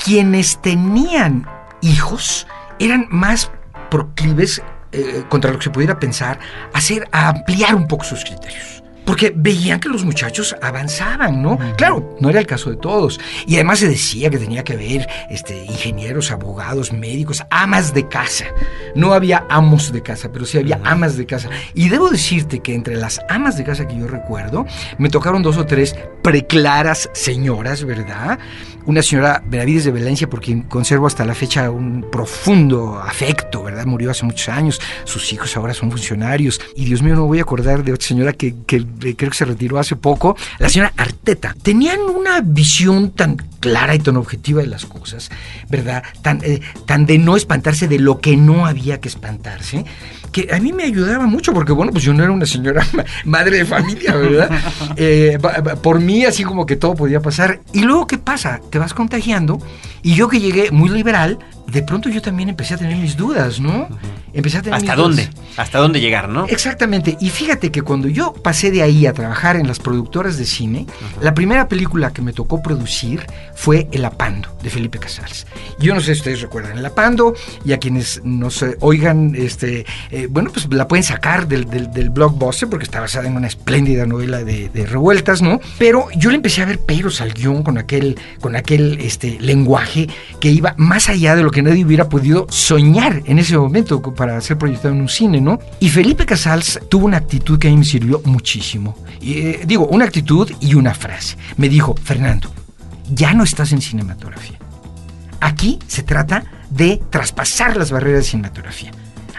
Quienes 0.03 0.61
tenían 0.61 1.47
hijos 1.81 2.47
eran 2.79 3.07
más 3.09 3.51
proclives 3.89 4.61
eh, 4.91 5.23
contra 5.29 5.51
lo 5.51 5.57
que 5.57 5.65
se 5.65 5.69
pudiera 5.69 5.99
pensar, 5.99 6.39
a 6.73 6.77
hacer, 6.77 7.07
a 7.11 7.29
ampliar 7.29 7.75
un 7.75 7.87
poco 7.87 8.03
sus 8.03 8.23
criterios 8.23 8.77
porque 9.07 9.33
veían 9.33 9.79
que 9.79 9.87
los 9.87 10.03
muchachos 10.03 10.53
avanzaban, 10.61 11.41
¿no? 11.41 11.57
Claro, 11.77 12.17
no 12.19 12.29
era 12.29 12.41
el 12.41 12.45
caso 12.45 12.69
de 12.69 12.75
todos. 12.75 13.21
Y 13.47 13.55
además 13.55 13.79
se 13.79 13.87
decía 13.87 14.29
que 14.29 14.37
tenía 14.37 14.65
que 14.65 14.73
haber 14.73 15.07
este, 15.29 15.63
ingenieros, 15.63 16.29
abogados, 16.29 16.91
médicos, 16.91 17.41
amas 17.49 17.93
de 17.93 18.09
casa. 18.09 18.47
No 18.95 19.13
había 19.13 19.45
amos 19.49 19.93
de 19.93 20.03
casa, 20.03 20.29
pero 20.33 20.45
sí 20.45 20.57
había 20.57 20.81
amas 20.83 21.15
de 21.15 21.25
casa. 21.25 21.49
Y 21.73 21.87
debo 21.87 22.09
decirte 22.09 22.59
que 22.59 22.75
entre 22.75 22.97
las 22.97 23.21
amas 23.29 23.57
de 23.57 23.63
casa 23.63 23.87
que 23.87 23.97
yo 23.97 24.07
recuerdo, 24.07 24.65
me 24.97 25.07
tocaron 25.07 25.41
dos 25.41 25.55
o 25.55 25.65
tres 25.65 25.95
preclaras 26.21 27.09
señoras, 27.13 27.85
¿verdad? 27.85 28.39
Una 28.87 29.01
señora 29.01 29.43
Benavides 29.45 29.83
de 29.83 29.91
Valencia, 29.91 30.29
por 30.29 30.41
quien 30.41 30.63
conservo 30.63 31.07
hasta 31.07 31.25
la 31.25 31.35
fecha 31.35 31.69
un 31.69 32.05
profundo 32.09 32.99
afecto, 32.99 33.63
¿verdad? 33.63 33.85
Murió 33.85 34.11
hace 34.11 34.25
muchos 34.25 34.47
años, 34.49 34.81
sus 35.03 35.31
hijos 35.33 35.55
ahora 35.57 35.73
son 35.73 35.91
funcionarios, 35.91 36.59
y 36.75 36.85
Dios 36.85 37.03
mío, 37.03 37.15
no 37.15 37.25
voy 37.25 37.39
a 37.39 37.41
acordar 37.41 37.83
de 37.83 37.91
otra 37.91 38.07
señora 38.07 38.33
que, 38.33 38.47
eh, 38.47 39.15
creo 39.15 39.29
que 39.29 39.37
se 39.37 39.45
retiró 39.45 39.77
hace 39.77 39.97
poco, 39.97 40.37
la 40.57 40.69
señora 40.69 40.93
Arteta. 40.95 41.53
Tenían 41.61 41.99
una 41.99 42.39
visión 42.39 43.11
tan 43.11 43.35
clara 43.59 43.93
y 43.93 43.99
tan 43.99 44.15
objetiva 44.15 44.61
de 44.61 44.67
las 44.67 44.85
cosas, 44.85 45.29
¿verdad? 45.69 46.03
Tan, 46.21 46.39
eh, 46.43 46.61
tan 46.85 47.05
de 47.05 47.17
no 47.17 47.35
espantarse 47.35 47.89
de 47.89 47.99
lo 47.99 48.19
que 48.19 48.37
no 48.37 48.65
había 48.65 49.01
que 49.01 49.09
espantarse, 49.09 49.83
que 50.31 50.53
a 50.53 50.59
mí 50.59 50.71
me 50.73 50.83
ayudaba 50.83 51.25
mucho, 51.25 51.53
porque 51.53 51.71
bueno, 51.71 51.91
pues 51.91 52.03
yo 52.03 52.13
no 52.13 52.23
era 52.23 52.31
una 52.31 52.45
señora 52.45 52.85
madre 53.25 53.57
de 53.57 53.65
familia, 53.65 54.15
¿verdad? 54.15 54.49
Eh, 54.99 55.37
por 55.81 55.99
mí 55.99 56.25
así 56.25 56.43
como 56.43 56.65
que 56.65 56.75
todo 56.75 56.95
podía 56.95 57.21
pasar. 57.21 57.61
Y 57.73 57.81
luego, 57.81 58.07
¿qué 58.07 58.17
pasa? 58.17 58.59
Te 58.69 58.76
vas 58.79 58.93
contagiando 58.93 59.59
y 60.03 60.15
yo 60.15 60.27
que 60.27 60.39
llegué 60.39 60.71
muy 60.71 60.89
liberal, 60.89 61.39
de 61.67 61.83
pronto 61.83 62.09
yo 62.09 62.21
también 62.21 62.49
empecé 62.49 62.75
a 62.75 62.77
tener 62.77 62.95
mis 62.97 63.17
dudas, 63.17 63.59
¿no? 63.59 63.89
Empecé 64.33 64.59
a 64.59 64.61
tener 64.61 64.77
¿Hasta 64.77 64.95
dónde? 64.95 65.29
¿Hasta 65.57 65.79
dónde 65.79 65.99
llegar, 65.99 66.29
no? 66.29 66.45
Exactamente. 66.47 67.17
Y 67.19 67.29
fíjate 67.29 67.71
que 67.71 67.81
cuando 67.81 68.07
yo 68.07 68.33
pasé 68.33 68.71
de 68.71 68.83
ahí 68.83 69.05
a 69.05 69.13
trabajar 69.13 69.57
en 69.57 69.67
las 69.67 69.79
productoras 69.79 70.37
de 70.37 70.45
cine, 70.45 70.85
la 71.21 71.33
primera 71.33 71.67
película 71.67 72.13
que 72.13 72.21
me 72.21 72.33
tocó 72.33 72.61
producir 72.61 73.25
fue 73.55 73.87
El 73.91 74.05
Apando, 74.05 74.55
de 74.63 74.69
Felipe 74.69 74.99
Casals. 74.99 75.45
Yo 75.79 75.93
no 75.93 75.99
sé 75.99 76.13
si 76.13 76.19
ustedes 76.19 76.41
recuerdan 76.41 76.77
El 76.77 76.85
Apando, 76.85 77.33
y 77.65 77.73
a 77.73 77.79
quienes 77.79 78.21
nos 78.23 78.63
oigan, 78.79 79.33
este, 79.35 79.85
eh, 80.11 80.27
bueno, 80.29 80.51
pues 80.53 80.71
la 80.71 80.87
pueden 80.87 81.03
sacar 81.03 81.47
del, 81.47 81.65
del, 81.69 82.09
blockbuster, 82.09 82.69
porque 82.69 82.85
está 82.85 82.99
basada 83.01 83.27
en 83.27 83.35
una 83.35 83.47
espléndida 83.47 84.05
novela 84.05 84.43
de, 84.43 84.69
revueltas, 84.87 85.41
¿no? 85.41 85.59
Pero 85.77 86.07
yo 86.15 86.29
le 86.29 86.37
empecé 86.37 86.61
a 86.61 86.65
ver 86.65 86.79
peros 86.79 87.19
al 87.19 87.33
guion 87.33 87.63
con 87.63 87.77
aquel, 87.77 88.17
con 88.39 88.55
aquel 88.55 88.99
este, 89.01 89.37
lenguaje 89.41 90.07
que 90.39 90.49
iba 90.49 90.75
más 90.77 91.09
allá 91.09 91.35
de 91.35 91.43
lo 91.43 91.51
que 91.51 91.56
que 91.57 91.63
nadie 91.63 91.83
hubiera 91.83 92.07
podido 92.07 92.45
soñar 92.51 93.23
en 93.25 93.39
ese 93.39 93.57
momento 93.57 93.99
para 94.13 94.39
ser 94.41 94.59
proyectado 94.59 94.93
en 94.93 95.01
un 95.01 95.09
cine, 95.09 95.41
¿no? 95.41 95.57
Y 95.79 95.89
Felipe 95.89 96.23
Casals 96.23 96.79
tuvo 96.87 97.07
una 97.07 97.17
actitud 97.17 97.57
que 97.57 97.67
a 97.67 97.71
mí 97.71 97.77
me 97.77 97.83
sirvió 97.83 98.21
muchísimo. 98.25 98.95
Y, 99.19 99.39
eh, 99.39 99.61
digo, 99.65 99.87
una 99.87 100.05
actitud 100.05 100.51
y 100.59 100.75
una 100.75 100.93
frase. 100.93 101.35
Me 101.55 101.67
dijo, 101.67 101.95
Fernando, 101.95 102.53
ya 103.09 103.33
no 103.33 103.43
estás 103.43 103.71
en 103.71 103.81
cinematografía. 103.81 104.59
Aquí 105.39 105.79
se 105.87 106.03
trata 106.03 106.43
de 106.69 107.01
traspasar 107.09 107.75
las 107.75 107.89
barreras 107.89 108.19
de 108.19 108.29
cinematografía. 108.29 108.91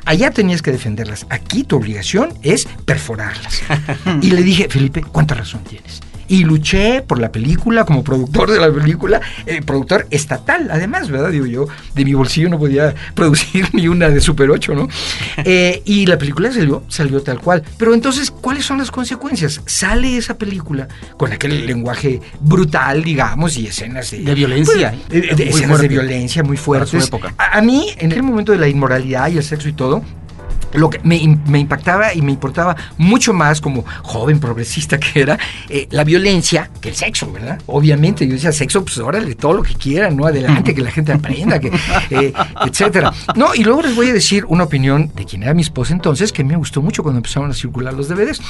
Allá 0.05 0.33
tenías 0.33 0.61
que 0.61 0.73
defenderlas. 0.73 1.25
Aquí 1.31 1.63
tu 1.63 1.77
obligación 1.77 2.31
es 2.43 2.67
perforarlas. 2.85 3.63
y 4.23 4.33
le 4.33 4.43
dije, 4.43 4.67
Felipe, 4.69 5.03
¿cuánta 5.03 5.37
razón 5.37 5.63
tienes? 5.63 6.01
Y 6.29 6.45
luché 6.45 7.03
por 7.03 7.19
la 7.19 7.33
película 7.33 7.85
como 7.85 8.05
productor 8.05 8.51
de 8.51 8.61
la 8.61 8.71
película, 8.71 9.21
eh, 9.47 9.63
productor 9.63 10.07
estatal, 10.11 10.69
además, 10.71 11.11
¿verdad? 11.11 11.31
Digo 11.31 11.47
yo, 11.47 11.67
de 11.95 12.05
mi 12.05 12.15
bolsillo 12.15 12.49
no 12.49 12.59
podía 12.59 12.95
producir 13.15 13.69
ni 13.73 13.89
una 13.89 14.11
de 14.11 14.21
Super 14.21 14.51
8, 14.51 14.75
¿no? 14.75 14.89
Eh, 15.45 15.83
y 15.85 16.05
la 16.05 16.19
película 16.19 16.53
salió, 16.53 16.83
salió 16.89 17.23
tal 17.23 17.41
cual. 17.41 17.63
Pero 17.79 17.95
entonces, 17.95 18.31
¿cuáles 18.31 18.67
son 18.67 18.79
las 18.79 18.91
consecuencias? 18.91 19.63
Sale 19.65 20.17
esa 20.17 20.37
película 20.37 20.89
con 21.17 21.33
aquel 21.33 21.65
lenguaje 21.65 22.21
brutal, 22.41 23.03
digamos, 23.03 23.57
y 23.57 23.69
escenas 23.69 24.11
de, 24.11 24.35
violencia. 24.35 24.95
Pues, 25.09 25.39
escenas 25.39 25.81
de 25.81 25.89
violencia 25.89 26.43
muy 26.43 26.57
fuertes. 26.57 27.11
A, 27.39 27.59
a 27.59 27.63
mí, 27.63 27.89
en 27.99 28.13
el 28.13 28.23
momento 28.23 28.53
de 28.53 28.59
la 28.59 28.69
inmoralidad 28.69 29.29
y 29.31 29.39
el 29.39 29.45
sexo 29.45 29.69
y 29.69 29.73
todo, 29.73 30.03
lo 30.73 30.91
que 30.91 31.01
me, 31.03 31.17
impactaba 31.17 32.15
y 32.15 32.23
me 32.23 32.33
importaba 32.33 32.77
mucho 32.97 33.33
más 33.33 33.61
como 33.61 33.85
joven 34.03 34.41
progresista 34.41 34.99
que 34.99 35.21
era 35.21 35.39
eh, 35.69 35.89
la 35.91 36.05
violencia 36.05 36.71
que 36.81 36.91
el 36.91 36.95
sexo, 36.95 37.33
¿verdad? 37.33 37.61
Obviamente, 37.67 38.27
yo 38.27 38.35
decía 38.35 38.53
sexo, 38.53 38.85
pues 38.85 38.99
órale, 38.99 39.35
todo 39.35 39.55
lo 39.55 39.63
que 39.63 39.75
quieran, 39.75 40.17
¿no? 40.17 40.27
Adelante, 40.27 40.75
que 40.75 40.83
la 40.83 40.91
gente 40.91 41.13
aprenda, 41.13 41.59
que, 41.59 41.71
eh, 42.11 42.33
etcétera. 42.67 43.13
No, 43.35 43.55
y 43.55 43.65
luego 43.65 43.83
les 43.83 43.95
voy 43.95 44.09
a 44.09 44.13
decir 44.13 44.45
una 44.47 44.65
opinión 44.65 45.11
de 45.15 45.25
quien 45.25 45.43
era 45.43 45.55
mi 45.55 45.63
esposa 45.63 45.95
entonces, 45.95 46.33
que 46.33 46.45
me 46.45 46.57
gustó 46.57 46.83
mucho 46.83 47.03
cuando 47.03 47.19
empezaron 47.19 47.51
a 47.51 47.55
circular 47.55 47.95
los 47.95 48.09
DVDs. 48.09 48.41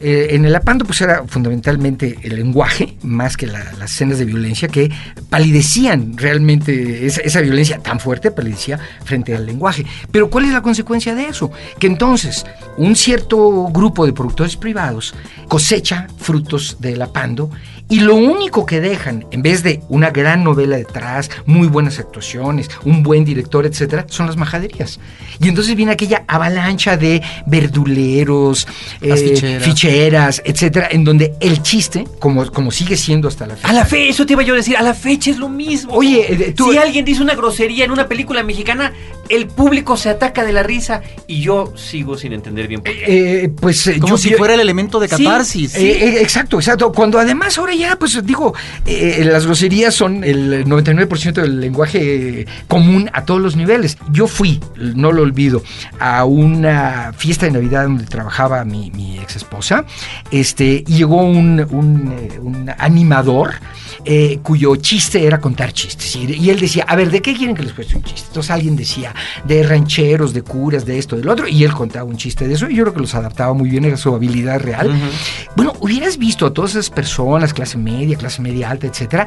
Eh, 0.00 0.28
en 0.30 0.44
el 0.44 0.54
apando, 0.54 0.84
pues 0.84 1.00
era 1.00 1.24
fundamentalmente 1.26 2.18
el 2.22 2.36
lenguaje, 2.36 2.96
más 3.02 3.36
que 3.36 3.46
las 3.46 3.80
escenas 3.82 4.18
de 4.18 4.24
violencia, 4.24 4.68
que 4.68 4.90
palidecían 5.28 6.16
realmente 6.16 7.06
esa, 7.06 7.20
esa 7.22 7.40
violencia 7.40 7.78
tan 7.78 8.00
fuerte, 8.00 8.30
palidecía 8.30 8.78
frente 9.04 9.34
al 9.34 9.46
lenguaje. 9.46 9.84
Pero 10.10 10.30
¿cuál 10.30 10.46
es 10.46 10.52
la 10.52 10.62
consecuencia 10.62 11.14
de 11.14 11.28
eso? 11.28 11.50
Que 11.78 11.86
entonces 11.86 12.44
un 12.76 12.96
cierto 12.96 13.68
grupo 13.68 14.06
de 14.06 14.12
productores 14.12 14.56
privados 14.56 15.14
cosecha 15.48 16.06
frutos 16.18 16.76
del 16.80 17.02
apando 17.02 17.50
y 17.90 17.98
lo 17.98 18.14
único 18.14 18.64
que 18.64 18.80
dejan, 18.80 19.26
en 19.32 19.42
vez 19.42 19.64
de 19.64 19.82
una 19.88 20.10
gran 20.10 20.44
novela 20.44 20.76
detrás, 20.76 21.28
muy 21.44 21.66
buenas 21.66 21.98
actuaciones, 21.98 22.70
un 22.84 23.02
buen 23.02 23.24
director, 23.24 23.66
etcétera, 23.66 24.06
son 24.08 24.28
las 24.28 24.36
majaderías. 24.36 25.00
Y 25.40 25.48
entonces 25.48 25.74
viene 25.74 25.90
aquella 25.90 26.22
avalancha 26.28 26.96
de 26.96 27.20
verduleros, 27.46 28.68
eh, 29.00 29.60
ficheras. 29.60 30.40
etcétera, 30.44 30.88
en 30.92 31.02
donde 31.02 31.34
el 31.40 31.62
chiste, 31.62 32.06
como, 32.20 32.46
como 32.52 32.70
sigue 32.70 32.96
siendo 32.96 33.26
hasta 33.26 33.48
la 33.48 33.56
fecha. 33.56 33.68
A 33.68 33.72
la 33.72 33.84
fecha, 33.84 34.10
eso 34.10 34.24
te 34.24 34.34
iba 34.34 34.44
yo 34.44 34.54
a 34.54 34.58
decir, 34.58 34.76
a 34.76 34.82
la 34.82 34.94
fecha 34.94 35.32
es 35.32 35.38
lo 35.38 35.48
mismo. 35.48 35.92
Oye, 35.92 36.32
eh, 36.32 36.52
tú, 36.52 36.70
si 36.70 36.78
alguien 36.78 37.04
dice 37.04 37.22
una 37.22 37.34
grosería 37.34 37.84
en 37.84 37.90
una 37.90 38.06
película 38.06 38.44
mexicana, 38.44 38.92
el 39.30 39.46
público 39.46 39.96
se 39.96 40.10
ataca 40.10 40.44
de 40.44 40.52
la 40.52 40.62
risa 40.62 41.02
y 41.26 41.40
yo 41.40 41.72
sigo 41.76 42.16
sin 42.16 42.32
entender 42.32 42.68
bien 42.68 42.82
por 42.82 42.92
qué. 42.92 43.44
Eh, 43.44 43.48
pues 43.48 43.90
como 44.00 44.18
si 44.18 44.34
fuera 44.34 44.54
el 44.54 44.60
elemento 44.60 45.00
de 45.00 45.08
catarsis. 45.08 45.74
exacto, 45.76 46.58
exacto. 46.58 46.92
Cuando 46.92 47.18
además 47.18 47.56
ahora 47.56 47.74
ya, 47.74 47.96
pues 47.96 48.24
digo, 48.26 48.54
eh, 48.86 49.22
las 49.24 49.46
groserías 49.46 49.94
son 49.94 50.24
el 50.24 50.64
99% 50.66 51.42
del 51.42 51.60
lenguaje 51.60 52.46
común 52.68 53.08
a 53.12 53.24
todos 53.24 53.40
los 53.40 53.56
niveles. 53.56 53.96
Yo 54.12 54.26
fui, 54.26 54.60
no 54.76 55.12
lo 55.12 55.22
olvido, 55.22 55.62
a 55.98 56.24
una 56.24 57.12
fiesta 57.16 57.46
de 57.46 57.52
Navidad 57.52 57.84
donde 57.84 58.04
trabajaba 58.04 58.64
mi, 58.64 58.90
ex 59.22 59.36
esposa. 59.36 59.84
Este, 60.30 60.84
llegó 60.84 61.22
un, 61.22 61.60
un, 61.70 62.70
animador 62.78 63.54
eh, 64.04 64.38
cuyo 64.42 64.76
chiste 64.76 65.24
era 65.24 65.40
contar 65.40 65.72
chistes. 65.72 66.16
Y, 66.16 66.50
él 66.50 66.60
decía, 66.60 66.84
a 66.88 66.96
ver, 66.96 67.10
¿de 67.10 67.20
qué 67.20 67.34
quieren 67.34 67.54
que 67.54 67.62
les 67.62 67.72
cueste 67.72 67.96
un 67.96 68.02
chiste? 68.02 68.28
Entonces 68.28 68.50
alguien 68.50 68.76
decía, 68.76 69.14
de 69.44 69.62
rancheros, 69.62 70.32
de 70.32 70.42
curas, 70.42 70.84
de 70.84 70.98
esto, 70.98 71.16
del 71.16 71.28
otro, 71.28 71.48
y 71.48 71.64
él 71.64 71.72
contaba 71.72 72.04
un 72.04 72.16
chiste 72.16 72.48
de 72.48 72.54
eso, 72.54 72.68
y 72.68 72.76
yo 72.76 72.84
creo 72.84 72.94
que 72.94 73.00
los 73.00 73.14
adaptaba 73.14 73.52
muy 73.52 73.68
bien, 73.68 73.84
era 73.84 73.96
su 73.96 74.14
habilidad 74.14 74.60
real. 74.60 74.90
Bueno, 75.56 75.74
hubieras 75.80 76.16
visto 76.18 76.46
a 76.46 76.52
todas 76.52 76.72
esas 76.72 76.90
personas, 76.90 77.52
clase 77.52 77.78
media, 77.78 78.16
clase 78.16 78.42
media 78.42 78.70
alta, 78.70 78.86
etcétera, 78.86 79.26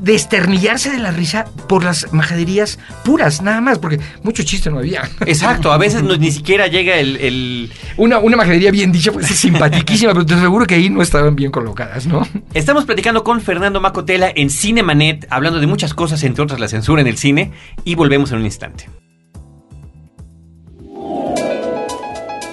desternillarse 0.00 0.90
de 0.90 0.98
la 0.98 1.10
risa 1.10 1.46
por 1.68 1.84
las 1.84 2.12
majaderías 2.12 2.78
puras, 3.04 3.42
nada 3.42 3.60
más, 3.60 3.78
porque 3.78 4.00
mucho 4.22 4.42
chiste 4.42 4.70
no 4.70 4.78
había. 4.78 5.08
Exacto, 5.26 5.72
a 5.72 5.78
veces 5.78 6.02
ni 6.02 6.30
siquiera 6.30 6.66
llega 6.66 6.96
el... 6.96 7.70
Una, 7.96 8.18
una 8.18 8.36
majadería 8.36 8.70
bien 8.70 8.92
dicha, 8.92 9.12
pues 9.12 9.30
es 9.30 9.36
simpaticísima, 9.36 10.12
pero 10.12 10.24
te 10.24 10.34
aseguro 10.34 10.66
que 10.66 10.76
ahí 10.76 10.90
no 10.90 11.02
estaban 11.02 11.36
bien 11.36 11.50
colocadas, 11.50 12.06
¿no? 12.06 12.26
Estamos 12.54 12.84
platicando 12.84 13.24
con 13.24 13.40
Fernando 13.40 13.80
Macotela 13.80 14.30
en 14.34 14.50
Cinemanet, 14.50 15.26
hablando 15.30 15.60
de 15.60 15.66
muchas 15.66 15.94
cosas, 15.94 16.22
entre 16.22 16.44
otras 16.44 16.60
la 16.60 16.68
censura 16.68 17.00
en 17.00 17.06
el 17.06 17.16
cine, 17.16 17.52
y 17.84 17.94
volvemos 17.94 18.32
en 18.32 18.38
un 18.38 18.44
instante. 18.44 18.88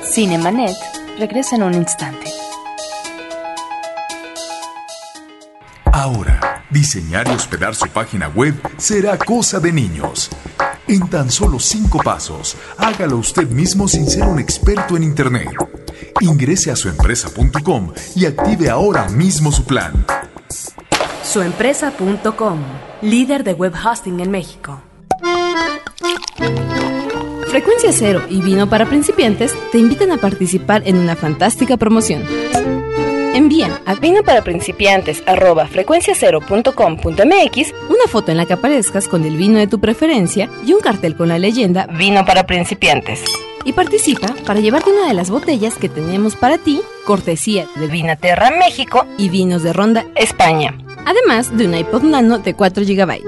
Cinemanet 0.04 0.76
regresa 1.20 1.56
en 1.56 1.64
un 1.64 1.74
instante. 1.74 2.32
Ahora 5.92 6.55
Diseñar 6.76 7.26
y 7.30 7.32
hospedar 7.32 7.74
su 7.74 7.88
página 7.88 8.28
web 8.28 8.54
será 8.76 9.18
cosa 9.18 9.62
de 9.62 9.72
niños. 9.72 10.30
En 10.90 11.08
tan 11.08 11.32
solo 11.32 11.58
cinco 11.58 12.00
pasos, 12.04 12.58
hágalo 12.78 13.16
usted 13.16 13.48
mismo 13.50 13.88
sin 13.88 14.06
ser 14.10 14.24
un 14.24 14.40
experto 14.40 14.98
en 14.98 15.04
Internet. 15.04 15.48
Ingrese 16.20 16.72
a 16.72 16.76
suempresa.com 16.76 17.94
y 18.18 18.26
active 18.26 18.70
ahora 18.70 19.08
mismo 19.08 19.54
su 19.54 19.64
plan. 19.64 20.06
Suempresa.com, 21.24 22.60
líder 23.02 23.46
de 23.46 23.54
web 23.54 23.74
hosting 23.74 24.20
en 24.20 24.32
México. 24.32 24.82
Frecuencia 27.48 27.94
Cero 27.94 28.22
y 28.30 28.42
Vino 28.42 28.70
para 28.70 28.86
Principiantes 28.86 29.54
te 29.72 29.78
invitan 29.78 30.12
a 30.12 30.18
participar 30.18 30.84
en 30.86 30.98
una 30.98 31.16
fantástica 31.16 31.78
promoción. 31.78 32.26
Envía 33.56 33.80
a 33.86 33.96
vino 33.96 34.22
para 34.22 34.44
principiantes 34.44 35.24
frecuenciacero.com.mx 35.72 37.74
una 37.90 38.08
foto 38.10 38.32
en 38.32 38.38
la 38.38 38.46
que 38.46 38.52
aparezcas 38.52 39.08
con 39.08 39.24
el 39.24 39.38
vino 39.38 39.60
de 39.60 39.68
tu 39.68 39.80
preferencia 39.80 40.50
y 40.66 40.74
un 40.74 40.82
cartel 40.82 41.16
con 41.16 41.30
la 41.30 41.40
leyenda 41.40 41.88
Vino 41.88 42.26
para 42.26 42.46
principiantes. 42.46 43.24
Y 43.64 43.72
participa 43.72 44.28
para 44.46 44.60
llevarte 44.60 44.92
una 44.92 45.08
de 45.08 45.14
las 45.14 45.30
botellas 45.30 45.76
que 45.76 45.88
tenemos 45.88 46.36
para 46.36 46.58
ti, 46.58 46.82
cortesía 47.06 47.66
de 47.76 47.88
Vinaterra 47.88 48.52
México 48.52 49.06
y 49.18 49.30
Vinos 49.30 49.64
de 49.64 49.72
Ronda 49.72 50.04
España. 50.16 50.78
Además 51.06 51.58
de 51.58 51.68
un 51.68 51.76
iPod 51.76 52.04
Nano 52.04 52.40
de 52.40 52.56
4 52.56 52.84
GB. 52.84 53.22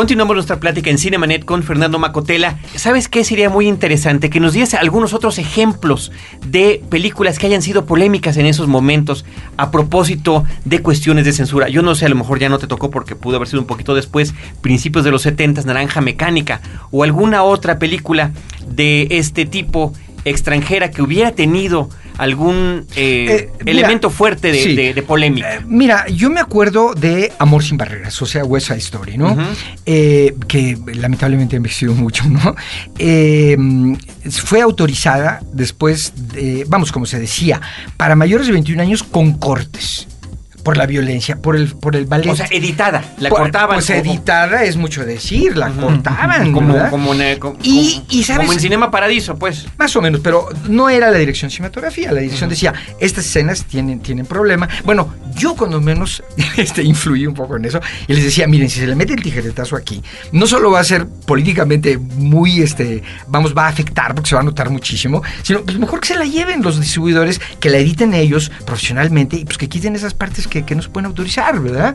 Continuamos 0.00 0.34
nuestra 0.34 0.60
plática 0.60 0.88
en 0.88 0.96
Cinemanet 0.96 1.44
con 1.44 1.62
Fernando 1.62 1.98
Macotela. 1.98 2.58
¿Sabes 2.74 3.06
qué 3.06 3.22
sería 3.22 3.50
muy 3.50 3.68
interesante? 3.68 4.30
Que 4.30 4.40
nos 4.40 4.54
diese 4.54 4.78
algunos 4.78 5.12
otros 5.12 5.36
ejemplos 5.36 6.10
de 6.46 6.82
películas 6.88 7.38
que 7.38 7.46
hayan 7.46 7.60
sido 7.60 7.84
polémicas 7.84 8.38
en 8.38 8.46
esos 8.46 8.66
momentos 8.66 9.26
a 9.58 9.70
propósito 9.70 10.44
de 10.64 10.80
cuestiones 10.80 11.26
de 11.26 11.34
censura. 11.34 11.68
Yo 11.68 11.82
no 11.82 11.94
sé, 11.94 12.06
a 12.06 12.08
lo 12.08 12.14
mejor 12.14 12.38
ya 12.38 12.48
no 12.48 12.58
te 12.58 12.66
tocó 12.66 12.90
porque 12.90 13.14
pudo 13.14 13.36
haber 13.36 13.48
sido 13.48 13.60
un 13.60 13.66
poquito 13.66 13.94
después, 13.94 14.32
principios 14.62 15.04
de 15.04 15.10
los 15.10 15.20
70, 15.20 15.64
Naranja 15.64 16.00
Mecánica, 16.00 16.62
o 16.90 17.04
alguna 17.04 17.42
otra 17.42 17.78
película 17.78 18.32
de 18.66 19.06
este 19.10 19.44
tipo 19.44 19.92
extranjera 20.24 20.90
que 20.90 21.02
hubiera 21.02 21.32
tenido 21.32 21.90
algún 22.18 22.86
eh, 22.96 23.26
Eh, 23.30 23.50
mira, 23.64 23.70
elemento 23.80 24.10
fuerte 24.10 24.52
de, 24.52 24.62
sí. 24.62 24.74
de- 24.76 24.94
de 24.94 25.02
polémica. 25.02 25.54
Eh, 25.56 25.60
mira, 25.66 26.06
yo 26.08 26.30
me 26.30 26.40
acuerdo 26.40 26.94
de 26.94 27.32
Amor 27.38 27.62
sin 27.62 27.76
barreras, 27.76 28.20
o 28.22 28.26
sea, 28.26 28.44
West 28.44 28.68
Side 28.68 28.78
Story, 28.78 29.16
¿no? 29.18 29.36
Eh, 29.86 30.34
que 30.48 30.76
lamentablemente 30.94 31.56
ha 31.56 31.58
envejecido 31.58 31.94
mucho, 31.94 32.24
¿no? 32.28 32.54
Fue 34.30 34.60
autorizada 34.60 35.40
después, 35.52 36.12
de, 36.32 36.64
vamos, 36.68 36.92
como 36.92 37.06
se 37.06 37.18
decía, 37.18 37.60
para 37.96 38.14
mayores 38.14 38.46
de 38.46 38.52
21 38.52 38.82
años 38.82 39.02
con 39.02 39.32
cortes. 39.38 39.89
Por 40.62 40.76
la 40.76 40.86
violencia, 40.86 41.36
por 41.36 41.56
el, 41.56 41.68
por 41.74 41.96
el 41.96 42.06
ballet. 42.06 42.30
o 42.30 42.36
sea, 42.36 42.46
editada, 42.50 43.02
la 43.18 43.28
Pues- 43.30 43.40
cortaban. 43.42 43.76
Pues 43.76 43.90
editada 43.90 44.64
es 44.64 44.76
mucho 44.76 45.04
decir, 45.04 45.56
la 45.56 45.70
cortaban. 45.70 46.52
como, 46.52 46.76
como, 46.90 47.14
en, 47.14 47.38
como- 47.38 47.56
Y- 47.62 47.94
como- 47.94 48.06
y 48.10 48.22
¿sabes? 48.24 48.40
como 48.46 48.52
en 48.52 48.60
Cinema 48.60 48.90
Paradiso, 48.90 49.36
pues. 49.36 49.66
Más 49.78 49.94
o 49.96 50.02
menos, 50.02 50.20
pero 50.22 50.48
no 50.68 50.88
era 50.88 51.10
la 51.10 51.18
dirección 51.18 51.50
cinematografía. 51.50 52.12
La 52.12 52.20
dirección 52.20 52.50
decía, 52.50 52.74
estas 52.98 53.24
escenas 53.26 53.64
tienen, 53.64 54.00
tienen 54.00 54.26
problema. 54.26 54.68
Bueno, 54.84 55.14
yo 55.36 55.54
cuando 55.54 55.80
menos 55.80 56.22
este, 56.56 56.82
influí 56.82 57.26
un 57.26 57.34
poco 57.34 57.56
en 57.56 57.64
eso 57.64 57.80
y 58.06 58.12
les 58.14 58.24
decía, 58.24 58.46
miren, 58.46 58.68
si 58.68 58.80
se 58.80 58.86
le 58.86 58.94
mete 58.94 59.14
el 59.14 59.22
tijeretazo 59.22 59.76
aquí, 59.76 60.02
no 60.32 60.46
solo 60.46 60.70
va 60.70 60.80
a 60.80 60.84
ser 60.84 61.06
políticamente 61.06 61.96
muy, 61.98 62.60
este, 62.62 63.02
vamos, 63.28 63.54
va 63.56 63.66
a 63.66 63.68
afectar 63.68 64.14
porque 64.14 64.28
se 64.30 64.34
va 64.34 64.40
a 64.42 64.44
notar 64.44 64.70
muchísimo, 64.70 65.22
sino 65.42 65.62
pues 65.62 65.78
mejor 65.78 66.00
que 66.00 66.08
se 66.08 66.16
la 66.16 66.24
lleven 66.24 66.62
los 66.62 66.80
distribuidores, 66.80 67.40
que 67.60 67.70
la 67.70 67.78
editen 67.78 68.12
ellos 68.14 68.50
profesionalmente 68.66 69.36
y 69.36 69.44
pues 69.44 69.56
que 69.58 69.68
quiten 69.68 69.94
esas 69.96 70.14
partes 70.14 70.48
que, 70.50 70.64
que 70.64 70.74
no 70.74 70.82
se 70.82 70.90
pueden 70.90 71.06
autorizar, 71.06 71.58
¿verdad? 71.60 71.94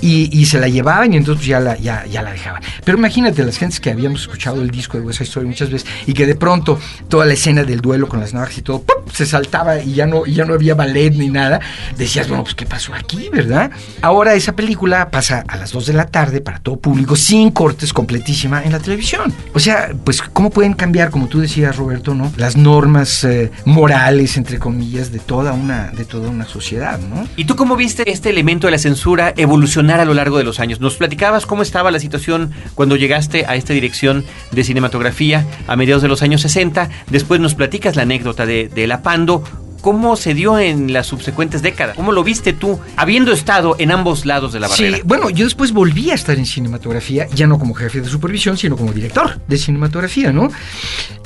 Y, 0.00 0.28
y 0.38 0.46
se 0.46 0.60
la 0.60 0.68
llevaban 0.68 1.12
y 1.12 1.16
entonces 1.16 1.38
pues, 1.38 1.48
ya 1.48 1.60
la, 1.60 1.76
ya, 1.76 2.06
ya 2.06 2.22
la 2.22 2.32
dejaban. 2.32 2.62
Pero 2.84 2.98
imagínate 2.98 3.44
las 3.44 3.58
gentes 3.58 3.80
que 3.80 3.90
habíamos 3.90 4.22
escuchado 4.22 4.62
el 4.62 4.70
disco 4.70 5.00
de 5.00 5.12
Side 5.12 5.24
Story 5.24 5.46
muchas 5.46 5.70
veces 5.70 5.88
y 6.06 6.12
que 6.12 6.26
de 6.26 6.34
pronto 6.34 6.78
toda 7.08 7.26
la 7.26 7.32
escena 7.32 7.64
del 7.64 7.80
duelo 7.80 8.08
con 8.08 8.20
las 8.20 8.32
navajas 8.32 8.58
y 8.58 8.62
todo 8.62 8.82
¡pum! 8.82 8.96
se 9.12 9.26
saltaba 9.26 9.80
y 9.80 9.94
ya 9.94 10.06
no, 10.06 10.26
y 10.26 10.34
ya 10.34 10.44
no 10.44 10.54
había 10.54 10.74
ballet 10.74 11.14
ni 11.14 11.28
nada. 11.28 11.60
Decías, 11.96 12.28
bueno, 12.28 12.44
pues 12.44 12.54
¿qué 12.54 12.66
pasó 12.66 12.94
aquí, 12.94 13.28
verdad? 13.30 13.70
Ahora 14.02 14.34
esa 14.34 14.54
película 14.54 15.10
pasa 15.10 15.44
a 15.48 15.56
las 15.56 15.72
2 15.72 15.86
de 15.86 15.92
la 15.94 16.06
tarde 16.06 16.40
para 16.40 16.58
todo 16.58 16.76
público, 16.76 17.16
sin 17.16 17.50
cortes, 17.50 17.92
completísima 17.92 18.62
en 18.62 18.72
la 18.72 18.78
televisión. 18.78 19.32
O 19.54 19.58
sea, 19.58 19.92
pues 20.04 20.22
¿cómo 20.22 20.50
pueden 20.50 20.74
cambiar, 20.74 21.10
como 21.10 21.28
tú 21.28 21.40
decías, 21.40 21.76
Roberto, 21.76 22.14
¿no? 22.14 22.32
Las 22.36 22.56
normas 22.56 23.24
eh, 23.24 23.50
morales, 23.64 24.36
entre 24.36 24.58
comillas, 24.58 25.12
de 25.12 25.18
toda 25.18 25.52
una, 25.52 25.90
de 25.90 26.04
toda 26.04 26.28
una 26.28 26.44
sociedad, 26.44 26.98
¿no? 26.98 27.26
¿Y 27.36 27.44
tú 27.44 27.56
cómo 27.56 27.76
viste 27.76 27.85
este 27.86 28.30
elemento 28.30 28.66
de 28.66 28.72
la 28.72 28.78
censura 28.78 29.32
evolucionar 29.36 30.00
a 30.00 30.04
lo 30.04 30.12
largo 30.12 30.38
de 30.38 30.44
los 30.44 30.60
años? 30.60 30.80
Nos 30.80 30.96
platicabas 30.96 31.46
cómo 31.46 31.62
estaba 31.62 31.90
la 31.90 32.00
situación 32.00 32.52
cuando 32.74 32.96
llegaste 32.96 33.46
a 33.46 33.54
esta 33.54 33.72
dirección 33.72 34.24
de 34.50 34.64
cinematografía 34.64 35.46
a 35.66 35.76
mediados 35.76 36.02
de 36.02 36.08
los 36.08 36.22
años 36.22 36.40
60. 36.40 36.90
Después 37.10 37.40
nos 37.40 37.54
platicas 37.54 37.96
la 37.96 38.02
anécdota 38.02 38.44
de, 38.44 38.68
de 38.68 38.86
La 38.86 39.02
Pando. 39.02 39.44
¿Cómo 39.82 40.16
se 40.16 40.34
dio 40.34 40.58
en 40.58 40.92
las 40.92 41.06
subsecuentes 41.06 41.62
décadas? 41.62 41.94
¿Cómo 41.94 42.10
lo 42.10 42.24
viste 42.24 42.52
tú, 42.52 42.80
habiendo 42.96 43.30
estado 43.30 43.76
en 43.78 43.92
ambos 43.92 44.26
lados 44.26 44.52
de 44.52 44.58
la 44.58 44.66
barrera? 44.66 44.96
Sí, 44.96 45.02
bueno, 45.04 45.30
yo 45.30 45.44
después 45.44 45.72
volví 45.72 46.10
a 46.10 46.14
estar 46.14 46.36
en 46.36 46.46
cinematografía, 46.46 47.28
ya 47.32 47.46
no 47.46 47.56
como 47.56 47.72
jefe 47.72 48.00
de 48.00 48.08
supervisión, 48.08 48.56
sino 48.56 48.76
como 48.76 48.92
director 48.92 49.40
de 49.46 49.56
cinematografía, 49.56 50.32
¿no? 50.32 50.48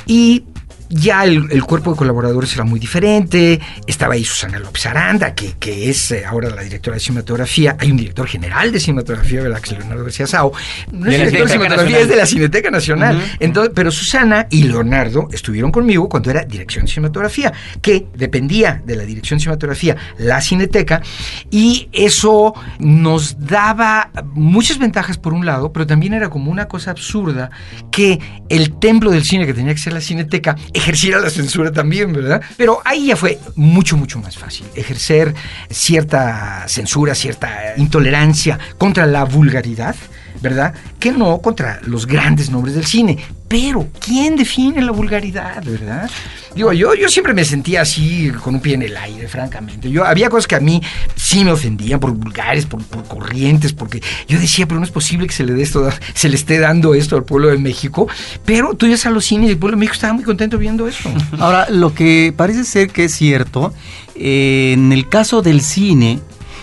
Y 0.06 0.44
ya 0.90 1.24
el, 1.24 1.46
el 1.50 1.62
cuerpo 1.62 1.92
de 1.92 1.96
colaboradores 1.96 2.52
era 2.54 2.64
muy 2.64 2.80
diferente, 2.80 3.60
estaba 3.86 4.14
ahí 4.14 4.24
Susana 4.24 4.58
López 4.58 4.84
Aranda, 4.86 5.34
que, 5.34 5.54
que 5.58 5.88
es 5.88 6.10
eh, 6.10 6.24
ahora 6.26 6.50
la 6.50 6.62
directora 6.62 6.96
de 6.96 7.00
cinematografía, 7.00 7.76
hay 7.78 7.92
un 7.92 7.96
director 7.96 8.26
general 8.26 8.72
de 8.72 8.80
cinematografía, 8.80 9.42
¿verdad? 9.42 9.60
Que 9.60 9.70
es 9.70 9.78
Leonardo 9.78 10.02
García 10.04 10.26
Sao, 10.26 10.52
no 10.92 11.10
es 11.10 11.16
director 11.16 11.46
de 11.46 11.52
cinematografía, 11.52 11.84
Nacional. 11.84 12.02
es 12.02 12.08
de 12.08 12.16
la 12.16 12.26
Cineteca 12.26 12.70
Nacional. 12.70 13.36
Entonces, 13.38 13.72
pero 13.74 13.90
Susana 13.90 14.48
y 14.50 14.64
Leonardo 14.64 15.28
estuvieron 15.32 15.70
conmigo 15.70 16.08
cuando 16.08 16.30
era 16.30 16.44
dirección 16.44 16.84
de 16.86 16.90
cinematografía, 16.90 17.52
que 17.80 18.06
dependía 18.14 18.82
de 18.84 18.96
la 18.96 19.04
dirección 19.04 19.38
de 19.38 19.42
cinematografía, 19.42 19.96
la 20.18 20.40
Cineteca, 20.40 21.02
y 21.50 21.88
eso 21.92 22.52
nos 22.80 23.38
daba 23.38 24.10
muchas 24.34 24.78
ventajas 24.78 25.18
por 25.18 25.34
un 25.34 25.46
lado, 25.46 25.72
pero 25.72 25.86
también 25.86 26.14
era 26.14 26.30
como 26.30 26.50
una 26.50 26.66
cosa 26.66 26.90
absurda 26.90 27.50
que 27.92 28.18
el 28.48 28.78
templo 28.78 29.10
del 29.12 29.24
cine 29.24 29.46
que 29.46 29.54
tenía 29.54 29.72
que 29.72 29.80
ser 29.80 29.92
la 29.92 30.00
Cineteca 30.00 30.56
ejerciera 30.80 31.20
la 31.20 31.30
censura 31.30 31.70
también, 31.70 32.12
¿verdad? 32.12 32.40
Pero 32.56 32.80
ahí 32.84 33.08
ya 33.08 33.16
fue 33.16 33.38
mucho, 33.54 33.96
mucho 33.96 34.18
más 34.18 34.36
fácil 34.36 34.66
ejercer 34.74 35.34
cierta 35.70 36.64
censura, 36.66 37.14
cierta 37.14 37.74
intolerancia 37.76 38.58
contra 38.78 39.06
la 39.06 39.24
vulgaridad. 39.24 39.94
¿Verdad? 40.40 40.74
Que 40.98 41.12
no 41.12 41.40
contra 41.40 41.80
los 41.84 42.06
grandes 42.06 42.50
nombres 42.50 42.74
del 42.74 42.86
cine. 42.86 43.18
Pero, 43.48 43.88
¿quién 43.98 44.36
define 44.36 44.80
la 44.80 44.92
vulgaridad, 44.92 45.62
verdad? 45.64 46.08
Digo, 46.54 46.72
yo, 46.72 46.94
yo 46.94 47.08
siempre 47.08 47.34
me 47.34 47.44
sentía 47.44 47.82
así, 47.82 48.30
con 48.44 48.54
un 48.54 48.60
pie 48.60 48.74
en 48.74 48.82
el 48.82 48.96
aire, 48.96 49.26
francamente. 49.26 49.90
Yo, 49.90 50.04
había 50.04 50.30
cosas 50.30 50.46
que 50.46 50.54
a 50.54 50.60
mí 50.60 50.80
sí 51.16 51.44
me 51.44 51.50
ofendían 51.50 51.98
por 51.98 52.12
vulgares, 52.12 52.66
por, 52.66 52.80
por 52.84 53.04
corrientes, 53.04 53.72
porque 53.72 54.00
yo 54.28 54.38
decía, 54.38 54.68
pero 54.68 54.78
no 54.78 54.84
es 54.84 54.92
posible 54.92 55.26
que 55.26 55.32
se 55.32 55.44
le, 55.44 55.54
dé 55.54 55.62
esto, 55.62 55.90
se 56.14 56.28
le 56.28 56.36
esté 56.36 56.60
dando 56.60 56.94
esto 56.94 57.16
al 57.16 57.24
pueblo 57.24 57.48
de 57.48 57.58
México. 57.58 58.06
Pero 58.44 58.74
tú 58.74 58.86
ibas 58.86 59.04
a 59.06 59.10
los 59.10 59.24
cines 59.24 59.48
y 59.48 59.52
el 59.52 59.58
pueblo 59.58 59.76
de 59.76 59.80
México 59.80 59.94
estaba 59.94 60.12
muy 60.12 60.22
contento 60.22 60.56
viendo 60.56 60.86
eso. 60.86 61.10
Ahora, 61.40 61.68
lo 61.70 61.92
que 61.92 62.32
parece 62.36 62.62
ser 62.62 62.90
que 62.90 63.06
es 63.06 63.14
cierto, 63.14 63.74
eh, 64.14 64.74
en 64.74 64.92
el 64.92 65.08
caso 65.08 65.42
del 65.42 65.60
cine, 65.60 66.20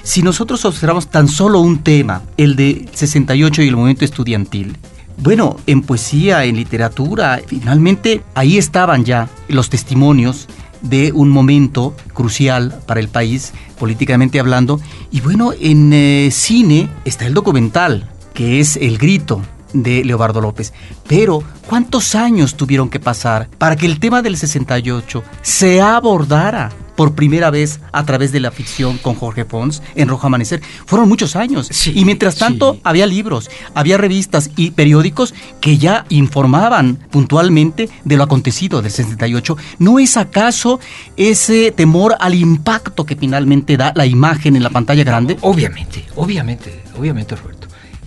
si 0.08 0.22
nosotros 0.22 0.64
observamos 0.64 1.10
tan 1.10 1.28
solo 1.28 1.60
un 1.60 1.80
tema, 1.80 2.22
el 2.38 2.56
de 2.56 2.88
68 2.94 3.62
y 3.62 3.68
el 3.68 3.76
movimiento 3.76 4.06
estudiantil, 4.06 4.78
bueno, 5.18 5.58
en 5.68 5.82
poesía, 5.82 6.46
en 6.46 6.56
literatura, 6.56 7.42
finalmente 7.46 8.24
ahí 8.34 8.58
estaban 8.58 9.04
ya 9.04 9.28
los 9.50 9.70
testimonios 9.70 10.48
de 10.80 11.12
un 11.12 11.28
momento 11.28 11.94
crucial 12.14 12.80
para 12.88 13.02
el 13.02 13.10
país, 13.10 13.52
políticamente 13.78 14.40
hablando. 14.40 14.80
Y 15.12 15.20
bueno, 15.20 15.52
en 15.60 15.92
eh, 15.92 16.30
cine 16.32 16.90
está 17.04 17.26
el 17.26 17.34
documental, 17.34 18.10
que 18.34 18.62
es 18.62 18.78
El 18.78 19.00
Grito 19.00 19.42
de 19.74 20.04
Leobardo 20.04 20.42
López. 20.42 20.74
Pero, 21.08 21.44
¿cuántos 21.68 22.16
años 22.16 22.56
tuvieron 22.56 22.90
que 22.90 23.00
pasar 23.00 23.48
para 23.58 23.76
que 23.76 23.86
el 23.86 24.00
tema 24.00 24.22
del 24.22 24.38
68 24.38 25.24
se 25.42 25.82
abordara 25.82 26.72
por 26.98 27.14
primera 27.14 27.52
vez 27.52 27.80
a 27.94 28.04
través 28.04 28.34
de 28.34 28.42
la 28.42 28.52
ficción 28.52 28.98
con 28.98 29.16
Jorge 29.16 29.46
Pons 29.46 29.82
en 29.96 30.10
Rojo 30.10 30.28
Amanecer. 30.28 30.62
Fueron 30.88 31.08
muchos 31.08 31.38
años. 31.38 31.68
Sí, 31.72 31.94
y 31.96 32.04
mientras 32.04 32.36
tanto 32.36 32.74
sí. 32.74 32.82
había 32.84 33.06
libros, 33.06 33.50
había 33.76 33.98
revistas 33.98 34.50
y 34.58 34.72
periódicos 34.72 35.34
que 35.62 35.78
ya 35.78 36.06
informaban 36.10 36.98
puntualmente 37.12 37.88
de 38.04 38.18
lo 38.18 38.24
acontecido 38.24 38.82
del 38.82 38.92
68. 38.92 39.56
¿No 39.78 40.00
es 40.00 40.18
acaso 40.18 40.80
ese 41.16 41.72
temor 41.72 42.16
al 42.20 42.34
impacto 42.34 43.06
que 43.06 43.16
finalmente 43.16 43.78
da 43.78 43.94
la 43.96 44.08
imagen 44.08 44.56
en 44.56 44.64
la 44.64 44.72
pantalla 44.72 45.04
grande? 45.04 45.38
Obviamente, 45.42 46.04
obviamente, 46.16 46.84
obviamente, 46.98 47.36
Roberto. 47.36 47.57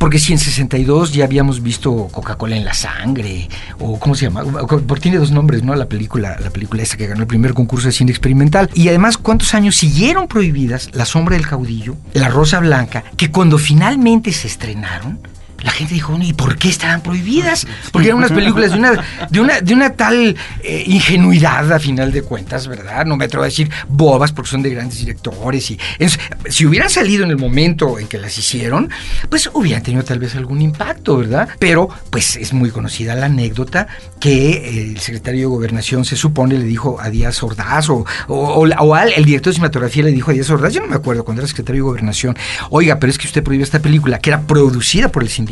Porque 0.00 0.18
si 0.18 0.32
en 0.32 0.38
62 0.38 1.12
ya 1.12 1.24
habíamos 1.24 1.62
visto 1.62 2.08
Coca-Cola 2.10 2.56
en 2.56 2.64
la 2.64 2.72
sangre, 2.72 3.50
o 3.78 4.00
¿cómo 4.00 4.14
se 4.14 4.24
llama? 4.24 4.42
Porque 4.66 5.02
tiene 5.02 5.18
dos 5.18 5.30
nombres, 5.30 5.62
¿no? 5.62 5.74
La 5.74 5.90
película, 5.90 6.38
la 6.40 6.48
película 6.48 6.82
esa 6.82 6.96
que 6.96 7.06
ganó 7.06 7.20
el 7.20 7.26
primer 7.26 7.52
concurso 7.52 7.86
de 7.86 7.92
cine 7.92 8.10
experimental. 8.10 8.70
Y 8.72 8.88
además, 8.88 9.18
¿cuántos 9.18 9.52
años 9.52 9.76
siguieron 9.76 10.26
prohibidas 10.26 10.88
La 10.94 11.04
sombra 11.04 11.36
del 11.36 11.46
caudillo, 11.46 11.98
La 12.14 12.28
rosa 12.28 12.60
blanca, 12.60 13.04
que 13.18 13.30
cuando 13.30 13.58
finalmente 13.58 14.32
se 14.32 14.46
estrenaron, 14.46 15.18
la 15.62 15.70
gente 15.70 15.94
dijo, 15.94 16.16
¿y 16.20 16.32
por 16.32 16.56
qué 16.56 16.68
estaban 16.68 17.02
prohibidas? 17.02 17.66
Porque 17.92 18.08
eran 18.08 18.18
unas 18.18 18.32
películas 18.32 18.72
de 18.72 18.78
una, 18.78 19.04
de 19.30 19.40
una, 19.40 19.60
de 19.60 19.74
una 19.74 19.90
tal 19.94 20.36
eh, 20.62 20.84
ingenuidad 20.86 21.72
a 21.72 21.78
final 21.78 22.12
de 22.12 22.22
cuentas, 22.22 22.66
¿verdad? 22.68 23.04
No 23.06 23.16
me 23.16 23.24
atrevo 23.26 23.42
a 23.44 23.46
decir 23.46 23.70
bobas 23.88 24.32
porque 24.32 24.50
son 24.50 24.62
de 24.62 24.70
grandes 24.70 24.98
directores. 24.98 25.70
y 25.70 25.78
es- 25.98 26.18
Si 26.48 26.66
hubieran 26.66 26.90
salido 26.90 27.24
en 27.24 27.30
el 27.30 27.36
momento 27.38 27.98
en 27.98 28.06
que 28.08 28.18
las 28.18 28.36
hicieron, 28.38 28.90
pues 29.28 29.50
hubieran 29.52 29.82
tenido 29.82 30.04
tal 30.04 30.18
vez 30.18 30.34
algún 30.36 30.60
impacto, 30.62 31.16
¿verdad? 31.18 31.48
Pero 31.58 31.88
pues 32.10 32.36
es 32.36 32.52
muy 32.52 32.70
conocida 32.70 33.14
la 33.14 33.26
anécdota 33.26 33.86
que 34.18 34.50
eh, 34.52 34.82
el 34.92 34.98
secretario 35.00 35.40
de 35.40 35.46
Gobernación 35.46 36.04
se 36.04 36.16
supone 36.16 36.56
le 36.58 36.64
dijo 36.64 36.98
a 37.00 37.10
Díaz 37.10 37.42
Ordaz 37.42 37.88
o, 37.90 38.04
o, 38.28 38.34
o, 38.34 38.66
o 38.68 38.94
al, 38.94 39.12
el 39.12 39.24
director 39.24 39.50
de 39.52 39.54
cinematografía 39.56 40.02
le 40.04 40.12
dijo 40.12 40.30
a 40.30 40.34
Díaz 40.34 40.50
Ordaz, 40.50 40.72
yo 40.74 40.80
no 40.80 40.86
me 40.88 40.96
acuerdo 40.96 41.24
cuando 41.24 41.42
era 41.42 41.48
secretario 41.48 41.82
de 41.84 41.88
Gobernación, 41.88 42.36
oiga, 42.70 42.98
pero 42.98 43.10
es 43.10 43.18
que 43.18 43.26
usted 43.26 43.42
prohibió 43.42 43.64
esta 43.64 43.80
película 43.80 44.18
que 44.18 44.30
era 44.30 44.42
producida 44.42 45.08
por 45.10 45.22
el 45.22 45.28
sindicato, 45.28 45.49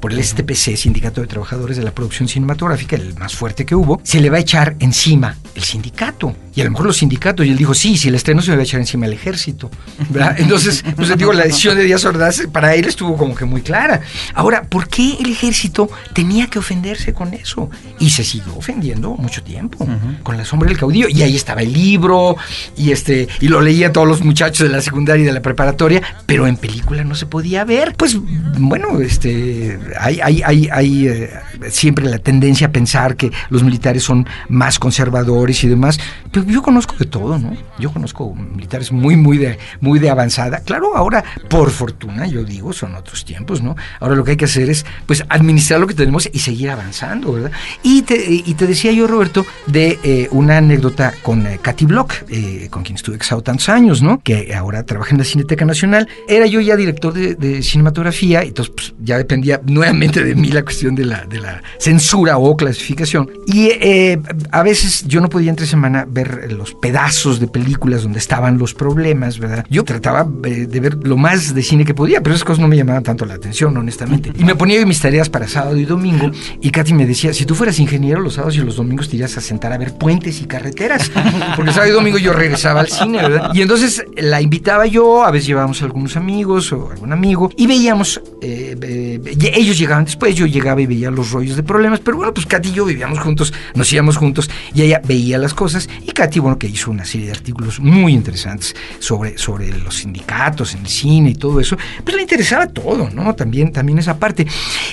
por 0.00 0.12
el 0.12 0.22
STPC, 0.22 0.76
Sindicato 0.76 1.20
de 1.20 1.26
Trabajadores 1.26 1.76
de 1.76 1.82
la 1.82 1.92
Producción 1.92 2.28
Cinematográfica, 2.28 2.96
el 2.96 3.14
más 3.14 3.34
fuerte 3.34 3.66
que 3.66 3.74
hubo, 3.74 4.00
se 4.02 4.20
le 4.20 4.30
va 4.30 4.36
a 4.36 4.40
echar 4.40 4.76
encima 4.80 5.36
el 5.54 5.62
sindicato. 5.62 6.34
Y 6.56 6.60
a 6.60 6.64
lo 6.64 6.70
mejor 6.70 6.86
los 6.86 6.98
sindicatos, 6.98 7.44
y 7.44 7.50
él 7.50 7.56
dijo, 7.56 7.74
sí, 7.74 7.96
si 7.96 8.08
el 8.08 8.14
estreno 8.14 8.42
se 8.42 8.50
me 8.50 8.56
va 8.56 8.62
a 8.62 8.64
echar 8.64 8.80
encima 8.80 9.06
el 9.06 9.12
ejército. 9.12 9.70
¿verdad? 10.10 10.36
Entonces, 10.38 10.84
pues 10.94 11.16
digo, 11.16 11.32
la 11.32 11.44
decisión 11.44 11.76
de 11.76 11.84
Díaz 11.84 12.04
Ordaz 12.04 12.42
para 12.52 12.74
él 12.74 12.86
estuvo 12.86 13.16
como 13.16 13.34
que 13.34 13.44
muy 13.44 13.62
clara. 13.62 14.00
Ahora, 14.34 14.62
¿por 14.62 14.88
qué 14.88 15.16
el 15.20 15.32
ejército 15.32 15.88
tenía 16.12 16.46
que 16.46 16.58
ofenderse 16.58 17.12
con 17.12 17.34
eso? 17.34 17.70
Y 17.98 18.10
se 18.10 18.24
siguió 18.24 18.56
ofendiendo 18.56 19.14
mucho 19.16 19.42
tiempo 19.42 19.86
con 20.22 20.36
la 20.36 20.44
sombra 20.44 20.68
del 20.68 20.78
caudillo. 20.78 21.08
Y 21.08 21.22
ahí 21.22 21.34
estaba 21.34 21.62
el 21.62 21.72
libro, 21.72 22.36
y 22.76 22.92
este, 22.92 23.28
y 23.40 23.48
lo 23.48 23.60
leían 23.60 23.92
todos 23.92 24.06
los 24.06 24.22
muchachos 24.22 24.68
de 24.68 24.74
la 24.74 24.80
secundaria 24.80 25.22
y 25.22 25.26
de 25.26 25.32
la 25.32 25.42
preparatoria, 25.42 26.02
pero 26.26 26.46
en 26.46 26.56
película 26.56 27.04
no 27.04 27.14
se 27.14 27.26
podía 27.26 27.64
ver. 27.64 27.94
Pues 27.96 28.16
bueno, 28.58 29.00
este, 29.00 29.78
hay, 29.98 30.20
hay, 30.22 30.42
hay, 30.42 30.68
hay 30.70 31.08
eh, 31.08 31.30
siempre 31.70 32.04
la 32.04 32.18
tendencia 32.18 32.68
a 32.68 32.70
pensar 32.70 33.16
que 33.16 33.30
los 33.50 33.62
militares 33.62 34.02
son 34.02 34.26
más 34.48 34.78
conservadores 34.78 35.64
y 35.64 35.68
demás. 35.68 35.98
Pero 36.30 36.43
yo 36.46 36.62
conozco 36.62 36.94
de 36.96 37.06
todo, 37.06 37.38
¿no? 37.38 37.56
Yo 37.78 37.92
conozco 37.92 38.34
militares 38.34 38.92
muy, 38.92 39.16
muy 39.16 39.38
de, 39.38 39.58
muy 39.80 39.98
de 39.98 40.10
avanzada. 40.10 40.60
Claro, 40.60 40.96
ahora, 40.96 41.24
por 41.48 41.70
fortuna, 41.70 42.26
yo 42.26 42.44
digo, 42.44 42.72
son 42.72 42.94
otros 42.94 43.24
tiempos, 43.24 43.62
¿no? 43.62 43.76
Ahora 44.00 44.14
lo 44.14 44.24
que 44.24 44.32
hay 44.32 44.36
que 44.36 44.44
hacer 44.44 44.70
es, 44.70 44.84
pues, 45.06 45.24
administrar 45.28 45.80
lo 45.80 45.86
que 45.86 45.94
tenemos 45.94 46.28
y 46.32 46.38
seguir 46.38 46.70
avanzando, 46.70 47.32
¿verdad? 47.32 47.52
Y 47.82 48.02
te, 48.02 48.16
y 48.28 48.54
te 48.54 48.66
decía 48.66 48.92
yo, 48.92 49.06
Roberto, 49.06 49.44
de 49.66 49.98
eh, 50.02 50.28
una 50.30 50.58
anécdota 50.58 51.14
con 51.22 51.46
eh, 51.46 51.58
Katy 51.60 51.86
Block, 51.86 52.14
eh, 52.28 52.68
con 52.70 52.82
quien 52.82 52.96
estuve 52.96 53.18
casado 53.18 53.42
tantos 53.42 53.68
años, 53.68 54.02
¿no? 54.02 54.20
Que 54.22 54.54
ahora 54.54 54.84
trabaja 54.84 55.12
en 55.12 55.18
la 55.18 55.24
Cineteca 55.24 55.64
Nacional. 55.64 56.08
Era 56.28 56.46
yo 56.46 56.60
ya 56.60 56.76
director 56.76 57.12
de, 57.12 57.34
de 57.34 57.62
cinematografía, 57.62 58.42
entonces 58.42 58.74
pues, 58.74 58.94
ya 59.02 59.18
dependía 59.18 59.60
nuevamente 59.64 60.22
de 60.22 60.34
mí 60.34 60.48
la 60.48 60.62
cuestión 60.62 60.94
de 60.94 61.04
la, 61.04 61.24
de 61.24 61.40
la 61.40 61.62
censura 61.78 62.38
o 62.38 62.56
clasificación. 62.56 63.30
Y 63.46 63.68
eh, 63.72 64.20
a 64.50 64.62
veces 64.62 65.04
yo 65.06 65.20
no 65.20 65.28
podía 65.28 65.50
entre 65.50 65.66
semana 65.66 66.06
ver 66.08 66.33
los 66.50 66.74
pedazos 66.74 67.40
de 67.40 67.46
películas 67.46 68.02
donde 68.02 68.18
estaban 68.18 68.58
los 68.58 68.74
problemas, 68.74 69.38
¿verdad? 69.38 69.64
Yo 69.68 69.84
trataba 69.84 70.26
eh, 70.44 70.66
de 70.66 70.80
ver 70.80 70.98
lo 71.02 71.16
más 71.16 71.54
de 71.54 71.62
cine 71.62 71.84
que 71.84 71.94
podía, 71.94 72.22
pero 72.22 72.34
esas 72.34 72.44
cosas 72.44 72.60
no 72.60 72.68
me 72.68 72.76
llamaban 72.76 73.02
tanto 73.02 73.24
la 73.24 73.34
atención, 73.34 73.76
honestamente. 73.76 74.32
Y 74.36 74.44
me 74.44 74.54
ponía 74.54 74.84
mis 74.86 75.00
tareas 75.00 75.28
para 75.28 75.48
sábado 75.48 75.76
y 75.76 75.84
domingo, 75.84 76.30
y 76.60 76.70
Katy 76.70 76.92
me 76.92 77.06
decía, 77.06 77.32
si 77.32 77.46
tú 77.46 77.54
fueras 77.54 77.78
ingeniero, 77.78 78.20
los 78.20 78.34
sábados 78.34 78.56
y 78.56 78.60
los 78.60 78.76
domingos 78.76 79.08
te 79.08 79.16
irías 79.16 79.36
a 79.36 79.40
sentar 79.40 79.72
a 79.72 79.78
ver 79.78 79.96
puentes 79.96 80.40
y 80.40 80.44
carreteras, 80.46 81.10
porque 81.56 81.72
sábado 81.72 81.90
y 81.90 81.94
domingo 81.94 82.18
yo 82.18 82.32
regresaba 82.32 82.80
al 82.80 82.88
cine, 82.88 83.22
¿verdad? 83.22 83.50
Y 83.54 83.62
entonces 83.62 84.04
la 84.16 84.40
invitaba 84.40 84.86
yo, 84.86 85.24
a 85.24 85.30
veces 85.30 85.46
llevábamos 85.46 85.82
a 85.82 85.84
algunos 85.84 86.16
amigos 86.16 86.72
o 86.72 86.90
algún 86.90 87.12
amigo, 87.12 87.50
y 87.56 87.66
veíamos, 87.66 88.20
eh, 88.40 88.76
eh, 88.80 89.20
ellos 89.54 89.78
llegaban 89.78 90.04
después, 90.04 90.34
yo 90.34 90.46
llegaba 90.46 90.80
y 90.80 90.86
veía 90.86 91.10
los 91.10 91.30
rollos 91.30 91.56
de 91.56 91.62
problemas, 91.62 92.00
pero 92.00 92.16
bueno, 92.16 92.34
pues 92.34 92.46
Katy 92.46 92.70
y 92.70 92.72
yo 92.72 92.84
vivíamos 92.84 93.18
juntos, 93.18 93.52
nos 93.74 93.92
íbamos 93.92 94.16
juntos, 94.16 94.50
y 94.74 94.82
ella 94.82 95.00
veía 95.06 95.38
las 95.38 95.54
cosas, 95.54 95.88
y 96.06 96.10
Katy, 96.10 96.23
bueno, 96.40 96.58
que 96.58 96.66
hizo 96.66 96.90
una 96.90 97.04
serie 97.04 97.26
de 97.26 97.32
artículos 97.32 97.80
muy 97.80 98.12
interesantes 98.12 98.74
sobre, 98.98 99.38
sobre 99.38 99.76
los 99.78 99.96
sindicatos 99.96 100.74
en 100.74 100.80
el 100.80 100.88
cine 100.88 101.30
y 101.30 101.34
todo 101.34 101.60
eso, 101.60 101.76
pues 102.02 102.16
le 102.16 102.22
interesaba 102.22 102.66
todo, 102.66 103.10
¿no? 103.10 103.34
También, 103.34 103.72
también 103.72 103.98
esa 103.98 104.18
parte. 104.18 104.46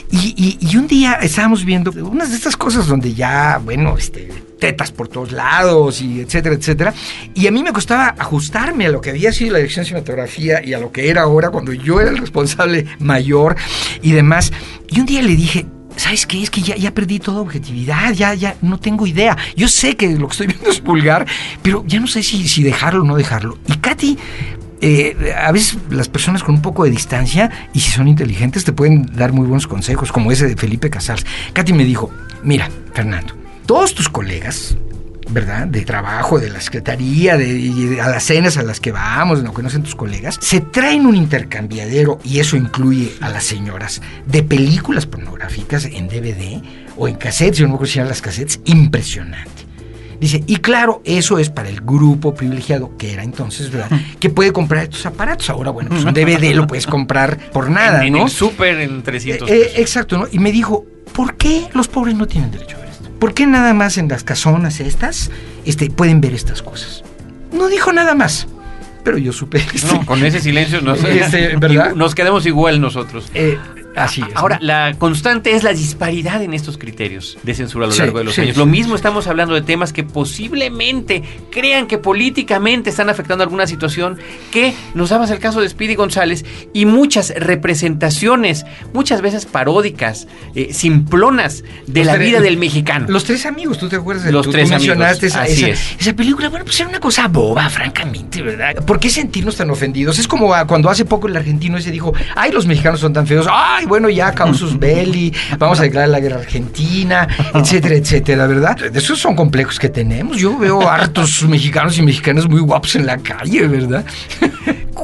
Y, 0.10 0.34
y, 0.38 0.58
y 0.68 0.78
un 0.78 0.88
día 0.88 1.14
estábamos 1.16 1.66
viendo 1.66 1.92
unas 1.92 2.30
de 2.30 2.36
estas 2.36 2.58
cosas 2.58 2.88
donde 2.88 3.14
ya, 3.14 3.60
bueno, 3.64 3.98
este 3.98 4.30
tetas 4.62 4.92
por 4.92 5.08
todos 5.08 5.32
lados 5.32 6.02
y 6.02 6.22
etcétera, 6.22 6.56
etcétera. 6.56 6.94
Y 7.34 7.48
a 7.48 7.52
mí 7.52 7.64
me 7.64 7.74
costaba 7.74 8.16
ajustarme 8.18 8.86
a 8.86 8.90
lo 8.90 9.02
que 9.02 9.10
había 9.10 9.34
sido 9.34 9.54
la 9.54 9.58
dirección 9.58 9.84
de 9.84 9.88
cinematografía 9.90 10.64
y 10.64 10.74
a 10.74 10.80
lo 10.80 10.92
que 10.92 11.10
era 11.10 11.24
ahora 11.24 11.50
cuando 11.50 11.74
yo 11.74 12.00
era 12.00 12.12
el 12.12 12.20
responsable 12.20 12.86
mayor 13.00 13.56
y 14.04 14.12
demás. 14.12 14.54
Y 14.88 15.00
un 15.00 15.08
día 15.08 15.24
le 15.24 15.36
dije, 15.36 15.66
¿Sabes 15.96 16.26
qué? 16.26 16.42
Es 16.42 16.50
que 16.50 16.62
ya, 16.62 16.76
ya 16.76 16.94
perdí 16.94 17.20
toda 17.20 17.42
objetividad, 17.42 18.14
ya, 18.14 18.34
ya 18.34 18.56
no 18.62 18.80
tengo 18.80 19.06
idea. 19.06 19.38
Yo 19.56 19.68
sé 19.68 19.96
que 19.96 20.10
lo 20.18 20.28
que 20.28 20.32
estoy 20.32 20.48
viendo 20.48 20.70
es 20.70 20.82
vulgar, 20.82 21.28
pero 21.62 21.84
ya 21.86 22.00
no 22.00 22.08
sé 22.08 22.24
si, 22.24 22.48
si 22.48 22.64
dejarlo 22.64 23.02
o 23.02 23.06
no 23.06 23.16
dejarlo. 23.16 23.58
Y 23.68 23.74
Katy, 23.74 24.18
eh, 24.82 25.34
a 25.38 25.52
veces 25.52 25.78
las 25.92 26.10
personas 26.10 26.44
con 26.44 26.56
un 26.56 26.62
poco 26.62 26.86
de 26.86 26.90
distancia 26.90 27.52
y 27.72 27.80
si 27.82 27.92
son 27.92 28.08
inteligentes 28.08 28.64
te 28.64 28.74
pueden 28.74 29.06
dar 29.16 29.32
muy 29.32 29.46
buenos 29.46 29.68
consejos, 29.68 30.12
como 30.12 30.32
ese 30.32 30.48
de 30.48 30.56
Felipe 30.56 30.90
Casals. 30.90 31.26
Katy 31.54 31.74
me 31.74 31.86
dijo, 31.86 32.10
mira, 32.44 32.70
Fernando, 32.94 33.36
todos 33.68 33.94
tus 33.94 34.10
colegas, 34.10 34.76
¿verdad? 35.32 35.68
De 35.68 35.82
trabajo, 35.82 36.40
de 36.40 36.50
la 36.50 36.62
secretaría, 36.62 37.38
de, 37.38 37.54
de, 37.54 38.02
a 38.02 38.10
las 38.10 38.24
cenas 38.24 38.58
a 38.58 38.64
las 38.64 38.80
que 38.80 38.92
vamos, 38.92 39.42
no 39.44 39.70
sean 39.70 39.84
tus 39.84 39.96
colegas, 39.96 40.38
se 40.42 40.62
traen 40.62 41.06
un 41.06 41.16
intercambiadero, 41.16 42.20
y 42.24 42.40
eso 42.40 42.58
incluye 42.58 43.14
a 43.22 43.30
las 43.30 43.44
señoras, 43.44 44.02
de 44.26 44.44
películas 44.44 45.06
pornográficas 45.06 45.86
en 45.86 46.08
DVD 46.08 46.62
o 46.98 47.08
en 47.08 47.16
cassettes, 47.16 47.58
yo 47.58 47.66
no 47.66 47.70
me 47.70 47.76
acuerdo 47.76 47.94
si 47.94 48.00
eran 48.00 48.10
las 48.10 48.22
cassettes, 48.22 48.60
impresionante. 48.66 49.62
Dice, 50.20 50.44
y 50.46 50.58
claro, 50.58 51.02
eso 51.04 51.40
es 51.40 51.50
para 51.50 51.68
el 51.68 51.82
grupo 51.82 52.36
privilegiado, 52.36 52.96
que 52.96 53.12
era 53.12 53.24
entonces, 53.24 53.72
¿verdad? 53.72 53.90
Que 54.20 54.30
puede 54.30 54.54
comprar 54.54 54.84
estos 54.84 55.04
aparatos. 55.08 55.50
Ahora, 55.50 55.72
bueno, 55.72 55.90
pues 55.90 56.04
un 56.04 56.14
DVD 56.14 56.54
lo 56.54 56.68
puedes 56.68 56.86
comprar 56.86 57.40
por 57.52 57.72
nada, 57.72 58.06
en, 58.06 58.14
¿no? 58.14 58.20
En 58.20 58.24
el 58.26 58.30
súper 58.30 58.82
en 58.82 59.02
300 59.02 59.50
eh, 59.50 59.54
eh, 59.56 59.72
exacto, 59.78 60.20
¿no? 60.20 60.28
Y 60.32 60.38
me 60.38 60.52
dijo, 60.52 60.86
¿por 61.12 61.38
qué 61.38 61.68
los 61.74 61.88
pobres 61.88 62.14
no 62.14 62.28
tienen 62.28 62.52
derecho? 62.52 62.81
¿Por 63.22 63.36
qué 63.36 63.46
nada 63.46 63.76
más 63.76 64.00
en 64.00 64.08
las 64.08 64.24
casonas 64.24 64.80
estas 64.80 65.30
este, 65.64 65.92
pueden 65.92 66.22
ver 66.22 66.34
estas 66.34 66.64
cosas? 66.64 67.04
No 67.54 67.68
dijo 67.68 67.94
nada 67.94 68.16
más. 68.16 68.48
Pero 69.04 69.20
yo 69.20 69.32
supe. 69.32 69.60
Este, 69.60 69.94
no, 69.94 70.04
con 70.08 70.26
ese 70.26 70.40
silencio 70.40 70.82
nos, 70.82 71.04
este, 71.04 71.56
¿verdad? 71.56 71.94
nos 71.94 72.16
quedamos 72.16 72.48
igual 72.48 72.82
nosotros. 72.82 73.30
Eh, 73.36 73.60
Así 73.96 74.22
es. 74.22 74.28
Ahora, 74.36 74.58
¿no? 74.60 74.68
la 74.68 74.94
constante 74.98 75.52
es 75.54 75.64
la 75.64 75.74
disparidad 75.74 76.42
en 76.42 76.54
estos 76.54 76.78
criterios 76.78 77.38
de 77.44 77.54
censura 77.54 77.86
a 77.86 77.88
lo 77.90 77.94
sí, 77.94 78.00
largo 78.02 78.20
de 78.20 78.24
los 78.26 78.36
sí, 78.36 78.42
años. 78.42 78.56
Sí, 78.56 78.60
Lo 78.60 78.66
mismo 78.66 78.96
estamos 78.96 79.28
hablando 79.28 79.54
de 79.54 79.62
temas 79.62 79.92
que 79.94 80.04
posiblemente 80.04 81.24
crean 81.52 81.88
que 81.88 81.98
políticamente 81.98 82.90
están 82.90 83.10
afectando 83.10 83.44
alguna 83.44 83.68
situación, 83.68 84.18
que 84.52 84.74
nos 84.94 85.10
dabas 85.10 85.32
el 85.32 85.40
caso 85.40 85.62
de 85.62 85.70
Speedy 85.70 85.96
González 85.96 86.46
y 86.74 86.86
muchas 86.86 87.34
representaciones, 87.36 88.66
muchas 88.94 89.22
veces 89.22 89.46
paródicas, 89.46 90.28
eh, 90.56 90.74
simplonas 90.74 91.64
de 91.88 92.00
los 92.06 92.08
la 92.08 92.18
vida 92.18 92.40
del 92.42 92.58
mexicano. 92.58 93.08
Los 93.10 93.24
tres 93.24 93.46
amigos, 93.46 93.78
¿tú 93.78 93.90
te 93.90 93.96
acuerdas? 93.96 94.26
De 94.26 94.32
los 94.32 94.46
tú, 94.46 94.52
tres 94.52 94.70
tú 94.70 94.76
amigos. 94.76 94.98
mencionaste 94.98 95.28
esa, 95.28 95.42
Así 95.44 95.64
esa, 95.66 95.68
es. 95.70 95.96
esa 96.00 96.14
película. 96.14 96.50
Bueno, 96.50 96.66
pues 96.66 96.80
era 96.80 96.90
una 96.90 97.00
cosa 97.00 97.28
boba, 97.28 97.70
francamente, 97.70 98.42
¿verdad? 98.42 98.76
¿Por 98.86 99.00
qué 99.00 99.10
sentirnos 99.10 99.56
tan 99.56 99.70
ofendidos? 99.70 100.20
Es 100.20 100.28
como 100.28 100.54
cuando 100.68 100.90
hace 100.90 101.06
poco 101.06 101.28
el 101.28 101.36
argentino 101.36 101.78
ese 101.78 101.92
dijo, 101.92 102.14
ay, 102.36 102.52
los 102.52 102.66
mexicanos 102.66 103.00
son 103.00 103.14
tan 103.14 103.26
feos, 103.28 103.48
ay, 103.50 103.81
bueno, 103.88 104.10
ya 104.10 104.34
causus 104.34 104.78
belli, 104.78 105.34
vamos 105.58 105.80
a 105.80 105.84
declarar 105.84 106.10
la 106.10 106.20
guerra 106.20 106.38
argentina, 106.38 107.28
etcétera, 107.54 107.96
etcétera, 107.96 108.48
¿verdad? 108.48 108.78
Esos 108.96 109.20
son 109.20 109.36
complejos 109.36 109.80
que 109.80 109.90
tenemos. 109.90 110.38
Yo 110.38 110.58
veo 110.58 110.90
hartos 110.90 111.44
mexicanos 111.48 111.98
y 111.98 112.04
mexicanas 112.04 112.48
muy 112.48 112.62
guapos 112.62 112.96
en 112.96 113.06
la 113.06 113.18
calle, 113.18 113.68
¿verdad? 113.68 114.06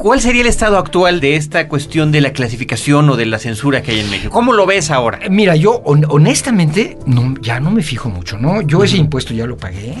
¿Cuál 0.02 0.20
sería 0.20 0.42
el 0.42 0.46
estado 0.46 0.78
actual 0.78 1.20
de 1.20 1.36
esta 1.36 1.68
cuestión 1.68 2.12
de 2.12 2.20
la 2.20 2.32
clasificación 2.32 3.10
o 3.10 3.16
de 3.16 3.26
la 3.26 3.38
censura 3.38 3.82
que 3.82 3.90
hay 3.92 4.00
en 4.00 4.10
México? 4.10 4.30
¿Cómo 4.32 4.52
lo 4.52 4.64
ves 4.64 4.90
ahora? 4.90 5.18
Mira, 5.28 5.56
yo 5.56 5.82
hon- 5.84 6.06
honestamente 6.08 6.96
no, 7.04 7.34
ya 7.42 7.58
no 7.60 7.70
me 7.70 7.82
fijo 7.82 8.08
mucho, 8.08 8.38
¿no? 8.38 8.62
Yo 8.62 8.84
ese 8.84 8.96
impuesto 8.96 9.34
ya 9.34 9.44
lo 9.46 9.56
pagué, 9.56 9.94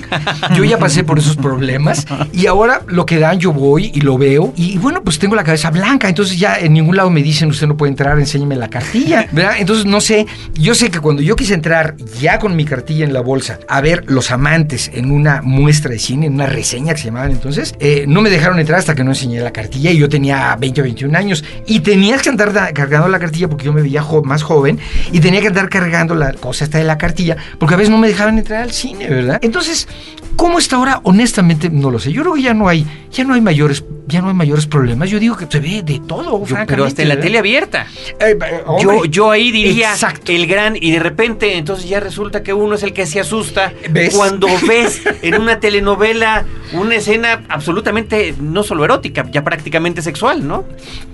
yo 0.56 0.64
ya 0.64 0.78
pasé 0.78 1.04
por 1.04 1.18
esos 1.18 1.36
problemas 1.36 2.06
y 2.32 2.46
ahora 2.46 2.82
lo 2.86 3.04
que 3.06 3.18
dan 3.18 3.38
yo 3.38 3.52
voy 3.52 3.90
y 3.92 4.00
lo 4.00 4.16
veo 4.16 4.52
y 4.56 4.78
bueno, 4.78 5.02
pues 5.02 5.18
tengo 5.18 5.34
la 5.34 5.44
cabeza 5.44 5.70
blanca, 5.70 6.08
entonces 6.08 6.38
ya 6.38 6.58
en 6.58 6.72
ningún 6.74 6.96
lado 6.96 7.10
me 7.10 7.22
dicen 7.22 7.48
usted 7.50 7.66
no 7.66 7.76
puede 7.76 7.90
entrar, 7.90 8.18
enséñeme 8.18 8.54
la 8.56 8.68
cartilla, 8.68 9.26
¿verdad? 9.32 9.56
Entonces 9.58 9.84
no 9.84 10.00
sé, 10.00 10.26
yo 10.54 10.74
sé 10.74 10.90
que 10.90 11.00
cuando 11.00 11.22
yo 11.22 11.34
quise 11.36 11.54
entrar 11.54 11.96
ya 12.20 12.38
con 12.38 12.54
mi 12.56 12.64
cartilla 12.64 13.04
en 13.04 13.12
la 13.12 13.20
bolsa 13.20 13.58
a 13.68 13.80
ver 13.80 14.04
Los 14.06 14.30
Amantes 14.30 14.90
en 14.94 15.10
una 15.10 15.42
muestra 15.42 15.90
de 15.90 15.98
cine, 15.98 16.26
en 16.26 16.34
una 16.34 16.46
reseña 16.46 16.92
que 16.94 17.00
se 17.00 17.06
llamaban 17.06 17.32
entonces, 17.32 17.74
eh, 17.80 18.04
no 18.06 18.20
me 18.22 18.30
dejaron 18.30 18.58
entrar 18.60 18.78
hasta 18.78 18.94
que 18.94 19.02
no 19.04 19.10
enseñé 19.10 19.40
la 19.40 19.52
cartilla 19.52 19.87
y 19.92 19.98
yo 19.98 20.08
tenía 20.08 20.56
20 20.56 20.80
o 20.80 20.84
21 20.84 21.16
años 21.18 21.44
y 21.66 21.80
tenías 21.80 22.22
que 22.22 22.28
andar 22.28 22.52
da- 22.52 22.72
cargando 22.72 23.08
la 23.08 23.18
cartilla 23.18 23.48
porque 23.48 23.64
yo 23.64 23.72
me 23.72 23.82
veía 23.82 24.02
más 24.24 24.42
joven 24.42 24.78
y 25.12 25.20
tenía 25.20 25.40
que 25.40 25.48
andar 25.48 25.68
cargando 25.68 26.14
la 26.14 26.32
cosa 26.34 26.64
esta 26.64 26.78
de 26.78 26.84
la 26.84 26.98
cartilla 26.98 27.36
porque 27.58 27.74
a 27.74 27.78
veces 27.78 27.90
no 27.90 27.98
me 27.98 28.08
dejaban 28.08 28.38
entrar 28.38 28.62
al 28.62 28.72
cine, 28.72 29.08
¿verdad? 29.08 29.38
Entonces, 29.42 29.88
¿cómo 30.36 30.58
está 30.58 30.76
ahora? 30.76 31.00
Honestamente 31.04 31.70
no 31.70 31.90
lo 31.90 31.98
sé. 31.98 32.12
Yo 32.12 32.22
creo 32.22 32.34
que 32.34 32.42
ya 32.42 32.54
no 32.54 32.68
hay, 32.68 32.86
ya 33.10 33.24
no 33.24 33.34
hay 33.34 33.40
mayores, 33.40 33.84
ya 34.06 34.20
no 34.22 34.28
hay 34.28 34.34
mayores 34.34 34.66
problemas. 34.66 35.10
Yo 35.10 35.18
digo 35.18 35.36
que 35.36 35.46
se 35.50 35.60
ve 35.60 35.82
de 35.82 36.00
todo, 36.06 36.44
Yo- 36.46 36.56
pero 36.66 36.84
hasta 36.84 37.02
en 37.02 37.08
la 37.08 37.20
tele 37.20 37.38
abierta. 37.38 37.86
Eh, 38.20 38.38
Yo, 38.82 39.04
yo 39.04 39.30
ahí 39.30 39.50
diría 39.50 39.90
Exacto. 39.92 40.32
el 40.32 40.46
gran 40.46 40.76
y 40.80 40.90
de 40.92 40.98
repente 40.98 41.56
entonces 41.58 41.88
ya 41.88 42.00
resulta 42.00 42.42
que 42.42 42.52
uno 42.52 42.74
es 42.76 42.82
el 42.82 42.92
que 42.92 43.06
se 43.06 43.20
asusta 43.20 43.72
¿Ves? 43.90 44.14
cuando 44.14 44.46
ves 44.68 45.02
en 45.22 45.40
una 45.40 45.60
telenovela 45.60 46.44
una 46.74 46.96
escena 46.96 47.44
absolutamente 47.48 48.34
no 48.40 48.62
solo 48.62 48.84
erótica, 48.84 49.24
ya 49.32 49.42
prácticamente 49.42 50.02
sexual, 50.02 50.46
¿no? 50.46 50.64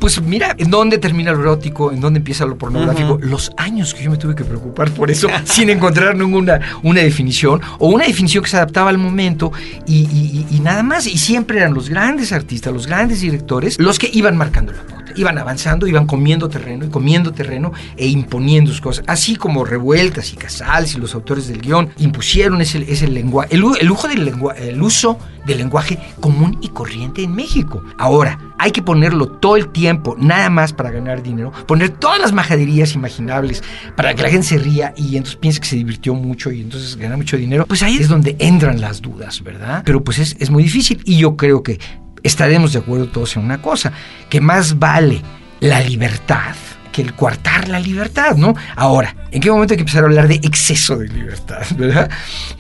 Pues 0.00 0.20
mira, 0.20 0.54
¿en 0.58 0.68
dónde 0.70 0.98
termina 0.98 1.30
lo 1.32 1.40
erótico? 1.40 1.92
¿En 1.92 2.00
dónde 2.00 2.18
empieza 2.18 2.44
lo 2.44 2.58
pornográfico? 2.58 3.14
Ujú. 3.14 3.26
Los 3.26 3.52
años 3.56 3.94
que 3.94 4.02
yo 4.02 4.10
me 4.10 4.16
tuve 4.16 4.34
que 4.34 4.44
preocupar 4.44 4.90
por 4.90 5.10
eso 5.10 5.28
sin 5.44 5.70
encontrar 5.70 6.16
ninguna 6.16 6.60
una 6.82 7.00
definición 7.02 7.60
o 7.78 7.88
una 7.88 8.04
definición 8.04 8.42
que 8.42 8.50
se 8.50 8.56
adaptaba 8.56 8.90
al 8.90 8.98
momento 9.04 9.52
y, 9.86 10.60
nada 10.62 10.82
más. 10.82 11.06
Y 11.06 11.18
siempre 11.18 11.58
eran 11.58 11.74
los 11.74 11.88
grandes 11.88 12.32
artistas, 12.32 12.72
los 12.72 12.86
grandes 12.86 13.20
directores, 13.20 13.78
los 13.78 13.98
que 13.98 14.10
iban 14.12 14.36
marcando 14.36 14.72
la 14.72 14.82
pauta. 14.82 15.03
Iban 15.16 15.38
avanzando, 15.38 15.86
iban 15.86 16.06
comiendo 16.06 16.48
terreno 16.48 16.84
y 16.84 16.88
comiendo 16.88 17.32
terreno 17.32 17.72
e 17.96 18.06
imponiendo 18.06 18.70
sus 18.70 18.80
cosas. 18.80 19.04
Así 19.08 19.36
como 19.36 19.64
Revueltas 19.64 20.32
y 20.32 20.36
Casals 20.36 20.94
y 20.94 20.98
los 20.98 21.14
autores 21.14 21.48
del 21.48 21.60
guion 21.60 21.90
impusieron 21.98 22.60
ese, 22.60 22.84
ese 22.90 23.08
lenguaje, 23.08 23.54
el, 23.54 23.64
el 23.80 23.86
lujo 23.86 24.08
del 24.08 24.24
lengua- 24.24 24.54
el 24.56 24.80
uso 24.82 25.18
del 25.46 25.58
lenguaje 25.58 25.98
común 26.20 26.58
y 26.62 26.68
corriente 26.68 27.22
en 27.22 27.34
México. 27.34 27.82
Ahora, 27.98 28.38
hay 28.58 28.70
que 28.70 28.80
ponerlo 28.82 29.28
todo 29.28 29.56
el 29.56 29.68
tiempo, 29.68 30.16
nada 30.18 30.48
más 30.48 30.72
para 30.72 30.90
ganar 30.90 31.22
dinero, 31.22 31.52
poner 31.66 31.90
todas 31.90 32.18
las 32.18 32.32
majaderías 32.32 32.94
imaginables 32.94 33.62
para 33.94 34.14
que 34.14 34.22
la 34.22 34.30
gente 34.30 34.46
se 34.46 34.58
ría 34.58 34.94
y 34.96 35.16
entonces 35.16 35.36
piense 35.36 35.60
que 35.60 35.66
se 35.66 35.76
divirtió 35.76 36.14
mucho 36.14 36.50
y 36.50 36.62
entonces 36.62 36.96
gana 36.96 37.16
mucho 37.18 37.36
dinero. 37.36 37.66
Pues 37.66 37.82
ahí 37.82 37.96
es 37.98 38.08
donde 38.08 38.36
entran 38.38 38.80
las 38.80 39.02
dudas, 39.02 39.42
¿verdad? 39.42 39.82
Pero 39.84 40.02
pues 40.02 40.18
es, 40.18 40.34
es 40.38 40.50
muy 40.50 40.62
difícil 40.62 41.00
y 41.04 41.18
yo 41.18 41.36
creo 41.36 41.62
que 41.62 41.78
estaremos 42.24 42.72
de 42.72 42.80
acuerdo 42.80 43.06
todos 43.06 43.36
en 43.36 43.44
una 43.44 43.62
cosa, 43.62 43.92
que 44.28 44.40
más 44.40 44.78
vale 44.78 45.22
la 45.60 45.80
libertad 45.80 46.56
que 46.94 47.02
el 47.02 47.12
coartar 47.12 47.68
la 47.68 47.80
libertad, 47.80 48.36
¿no? 48.36 48.54
Ahora, 48.76 49.16
¿en 49.32 49.40
qué 49.40 49.50
momento 49.50 49.74
hay 49.74 49.78
que 49.78 49.82
empezar 49.82 50.04
a 50.04 50.06
hablar 50.06 50.28
de 50.28 50.36
exceso 50.36 50.96
de 50.96 51.08
libertad, 51.08 51.66
verdad? 51.76 52.08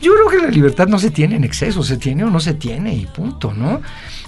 Yo 0.02 0.12
creo 0.12 0.28
que 0.28 0.46
la 0.46 0.50
libertad 0.50 0.88
no 0.88 0.98
se 0.98 1.10
tiene 1.10 1.36
en 1.36 1.44
exceso, 1.44 1.84
se 1.84 1.98
tiene 1.98 2.24
o 2.24 2.30
no 2.30 2.40
se 2.40 2.54
tiene 2.54 2.92
y 2.92 3.06
punto, 3.06 3.54
¿no? 3.54 3.80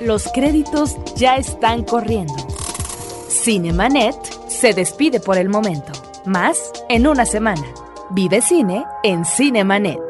Los 0.00 0.26
créditos 0.32 0.96
ya 1.14 1.36
están 1.36 1.84
corriendo. 1.84 2.34
Cinemanet 3.28 4.16
se 4.48 4.72
despide 4.72 5.20
por 5.20 5.36
el 5.36 5.50
momento. 5.50 5.92
Más 6.24 6.72
en 6.88 7.06
una 7.06 7.26
semana. 7.26 7.66
Vive 8.08 8.40
cine 8.40 8.86
en 9.02 9.26
Cinemanet. 9.26 10.00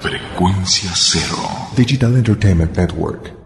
Frecuencia 0.00 0.90
cero. 0.94 1.38
Digital 1.74 2.14
Entertainment 2.14 2.76
Network. 2.76 3.41